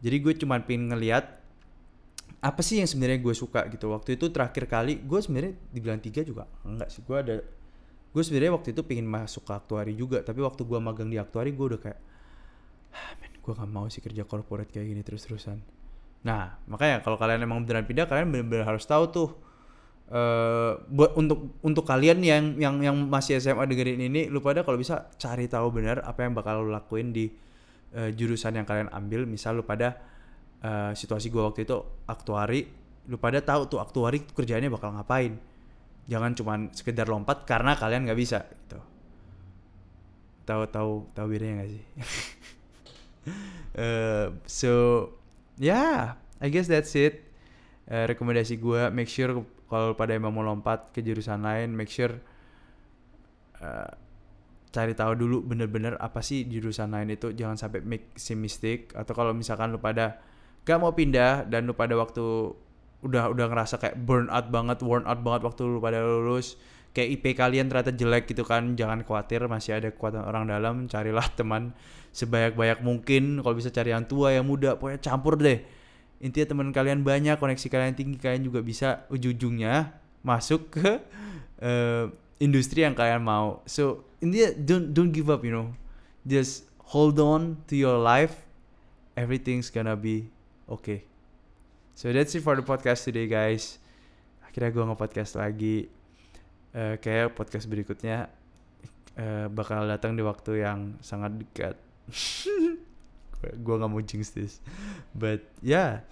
Jadi 0.00 0.16
gue 0.20 0.32
cuma 0.38 0.60
pengen 0.62 0.94
ngeliat 0.94 1.40
apa 2.40 2.60
sih 2.64 2.80
yang 2.80 2.88
sebenarnya 2.88 3.18
gue 3.18 3.34
suka 3.34 3.66
gitu. 3.72 3.90
Waktu 3.90 4.14
itu 4.20 4.30
terakhir 4.30 4.70
kali 4.70 5.02
gue 5.02 5.18
sebenarnya 5.18 5.52
dibilang 5.72 5.98
tiga 5.98 6.22
juga? 6.22 6.46
Enggak 6.62 6.92
sih 6.94 7.02
gue 7.02 7.16
ada 7.16 7.36
gue 8.10 8.22
sebenarnya 8.22 8.52
waktu 8.54 8.68
itu 8.76 8.82
pengen 8.86 9.08
masuk 9.10 9.42
ke 9.48 9.52
aktuari 9.56 9.92
juga. 9.98 10.22
Tapi 10.22 10.38
waktu 10.44 10.62
gue 10.62 10.78
magang 10.78 11.10
di 11.10 11.18
aktuari 11.18 11.50
gue 11.50 11.66
udah 11.74 11.80
kayak 11.82 12.00
ah, 12.94 13.12
men 13.18 13.32
gue 13.40 13.52
gak 13.54 13.70
mau 13.70 13.86
sih 13.86 14.02
kerja 14.02 14.26
corporate 14.26 14.70
kayak 14.70 14.86
gini 14.90 15.02
terus 15.02 15.24
terusan 15.26 15.62
nah 16.20 16.60
makanya 16.68 17.00
kalau 17.00 17.16
kalian 17.16 17.40
emang 17.40 17.64
beneran 17.64 17.88
pindah 17.88 18.04
kalian 18.04 18.28
bener-bener 18.28 18.68
harus 18.68 18.84
tahu 18.84 19.08
tuh 19.08 19.28
uh, 20.10 20.72
buat 20.90 21.14
untuk 21.16 21.58
untuk 21.62 21.86
kalian 21.86 22.20
yang 22.20 22.58
yang 22.58 22.76
yang 22.82 22.96
masih 23.06 23.38
SMA 23.38 23.64
dengerin 23.70 24.10
ini 24.10 24.26
lu 24.26 24.42
pada 24.42 24.66
kalau 24.66 24.76
bisa 24.76 25.08
cari 25.16 25.46
tahu 25.46 25.70
benar 25.70 26.02
apa 26.02 26.26
yang 26.26 26.34
bakal 26.34 26.66
lu 26.66 26.74
lakuin 26.74 27.14
di 27.14 27.30
uh, 27.94 28.10
jurusan 28.10 28.58
yang 28.58 28.66
kalian 28.66 28.90
ambil. 28.90 29.24
Misal 29.24 29.62
lu 29.62 29.64
pada 29.64 29.96
uh, 30.66 30.92
situasi 30.92 31.30
gua 31.30 31.50
waktu 31.50 31.64
itu 31.64 31.78
aktuari 32.10 32.66
lu 33.08 33.16
pada 33.16 33.40
tahu 33.40 33.66
tuh 33.70 33.80
aktuari 33.80 34.22
kerjanya 34.22 34.68
bakal 34.68 34.92
ngapain. 34.94 35.38
Jangan 36.10 36.34
cuman 36.34 36.60
sekedar 36.74 37.06
lompat 37.06 37.46
karena 37.46 37.78
kalian 37.78 38.10
nggak 38.10 38.18
bisa 38.18 38.42
gitu. 38.50 38.78
Tahu 40.44 40.62
tahu 40.74 40.92
tahu 41.14 41.26
bedanya 41.30 41.62
gak 41.62 41.70
sih? 41.70 41.84
Uh, 43.78 44.26
so 44.60 44.72
yeah 45.54 46.18
I 46.42 46.50
guess 46.50 46.66
that's 46.66 46.98
it. 46.98 47.22
Uh, 47.90 48.06
rekomendasi 48.06 48.58
gue 48.58 48.90
make 48.94 49.10
sure 49.10 49.42
kalau 49.70 49.94
pada 49.94 50.12
emang 50.18 50.34
mau 50.34 50.42
lompat 50.42 50.90
ke 50.90 51.00
jurusan 51.00 51.46
lain 51.46 51.72
make 51.72 51.88
sure 51.88 52.18
uh, 53.62 53.90
cari 54.70 54.94
tahu 54.94 55.18
dulu 55.18 55.36
bener-bener 55.42 55.98
apa 55.98 56.22
sih 56.22 56.46
jurusan 56.46 56.94
lain 56.94 57.14
itu. 57.14 57.34
Jangan 57.34 57.58
sampai 57.58 57.82
make 57.82 58.14
si 58.14 58.38
mistake. 58.38 58.94
Atau 58.94 59.12
kalau 59.14 59.34
misalkan 59.34 59.74
lu 59.74 59.82
pada 59.82 60.22
gak 60.62 60.78
mau 60.78 60.94
pindah 60.94 61.46
dan 61.50 61.66
lu 61.66 61.74
pada 61.74 61.98
waktu 61.98 62.54
udah 63.00 63.32
udah 63.32 63.46
ngerasa 63.50 63.80
kayak 63.80 63.96
burn 64.04 64.28
out 64.28 64.52
banget 64.52 64.84
worn 64.84 65.08
out 65.08 65.24
banget 65.24 65.40
waktu 65.48 65.64
lu 65.64 65.80
pada 65.80 66.04
lulus 66.04 66.60
kayak 66.92 67.16
IP 67.16 67.24
kalian 67.32 67.72
ternyata 67.72 67.96
jelek 67.96 68.28
gitu 68.28 68.44
kan 68.44 68.76
jangan 68.76 69.00
khawatir 69.00 69.40
masih 69.48 69.80
ada 69.80 69.88
kekuatan 69.88 70.20
orang 70.20 70.44
dalam 70.52 70.84
carilah 70.84 71.24
teman 71.38 71.74
sebanyak-banyak 72.14 72.82
mungkin. 72.86 73.42
Kalau 73.42 73.54
bisa 73.54 73.70
cari 73.74 73.90
yang 73.90 74.06
tua 74.06 74.34
yang 74.34 74.46
muda 74.46 74.78
pokoknya 74.78 75.00
campur 75.02 75.34
deh 75.38 75.79
intinya 76.20 76.52
teman 76.52 76.68
kalian 76.70 77.00
banyak 77.00 77.40
koneksi 77.40 77.66
kalian 77.72 77.96
tinggi 77.96 78.20
kalian 78.20 78.44
juga 78.44 78.60
bisa 78.60 79.08
ujung-ujungnya 79.08 79.96
masuk 80.20 80.76
ke 80.76 81.00
uh, 81.64 82.12
industri 82.44 82.84
yang 82.84 82.92
kalian 82.92 83.24
mau. 83.24 83.64
So 83.64 84.04
intinya 84.20 84.52
don't 84.54 84.92
don't 84.92 85.12
give 85.12 85.32
up 85.32 85.40
you 85.40 85.52
know. 85.52 85.72
Just 86.28 86.68
hold 86.92 87.16
on 87.16 87.64
to 87.72 87.74
your 87.74 87.96
life. 87.96 88.44
Everything's 89.16 89.72
gonna 89.72 89.96
be 89.96 90.28
okay. 90.68 91.08
So 91.96 92.12
that's 92.12 92.36
it 92.36 92.44
for 92.44 92.56
the 92.56 92.64
podcast 92.64 93.08
today 93.08 93.28
guys. 93.28 93.80
Akhirnya 94.44 94.72
gue 94.72 94.84
nge-podcast 94.84 95.36
lagi. 95.40 95.88
Uh, 96.70 96.94
kayak 97.02 97.34
podcast 97.34 97.66
berikutnya 97.66 98.30
uh, 99.18 99.50
bakal 99.50 99.84
datang 99.90 100.14
di 100.14 100.22
waktu 100.22 100.62
yang 100.62 100.96
sangat 101.02 101.34
dekat 101.34 101.74
gue 103.42 103.74
gak 103.76 103.90
mau 103.90 104.00
jinx 104.04 104.30
this. 104.32 104.60
But 105.16 105.44
yeah. 105.64 106.04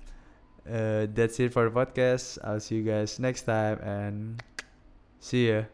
Uh, 0.69 1.09
that's 1.17 1.41
it 1.41 1.49
for 1.49 1.65
the 1.65 1.73
podcast. 1.73 2.37
I'll 2.45 2.61
see 2.61 2.77
you 2.77 2.85
guys 2.85 3.17
next 3.17 3.49
time 3.49 3.81
and 3.81 4.37
see 5.17 5.49
ya 5.49 5.65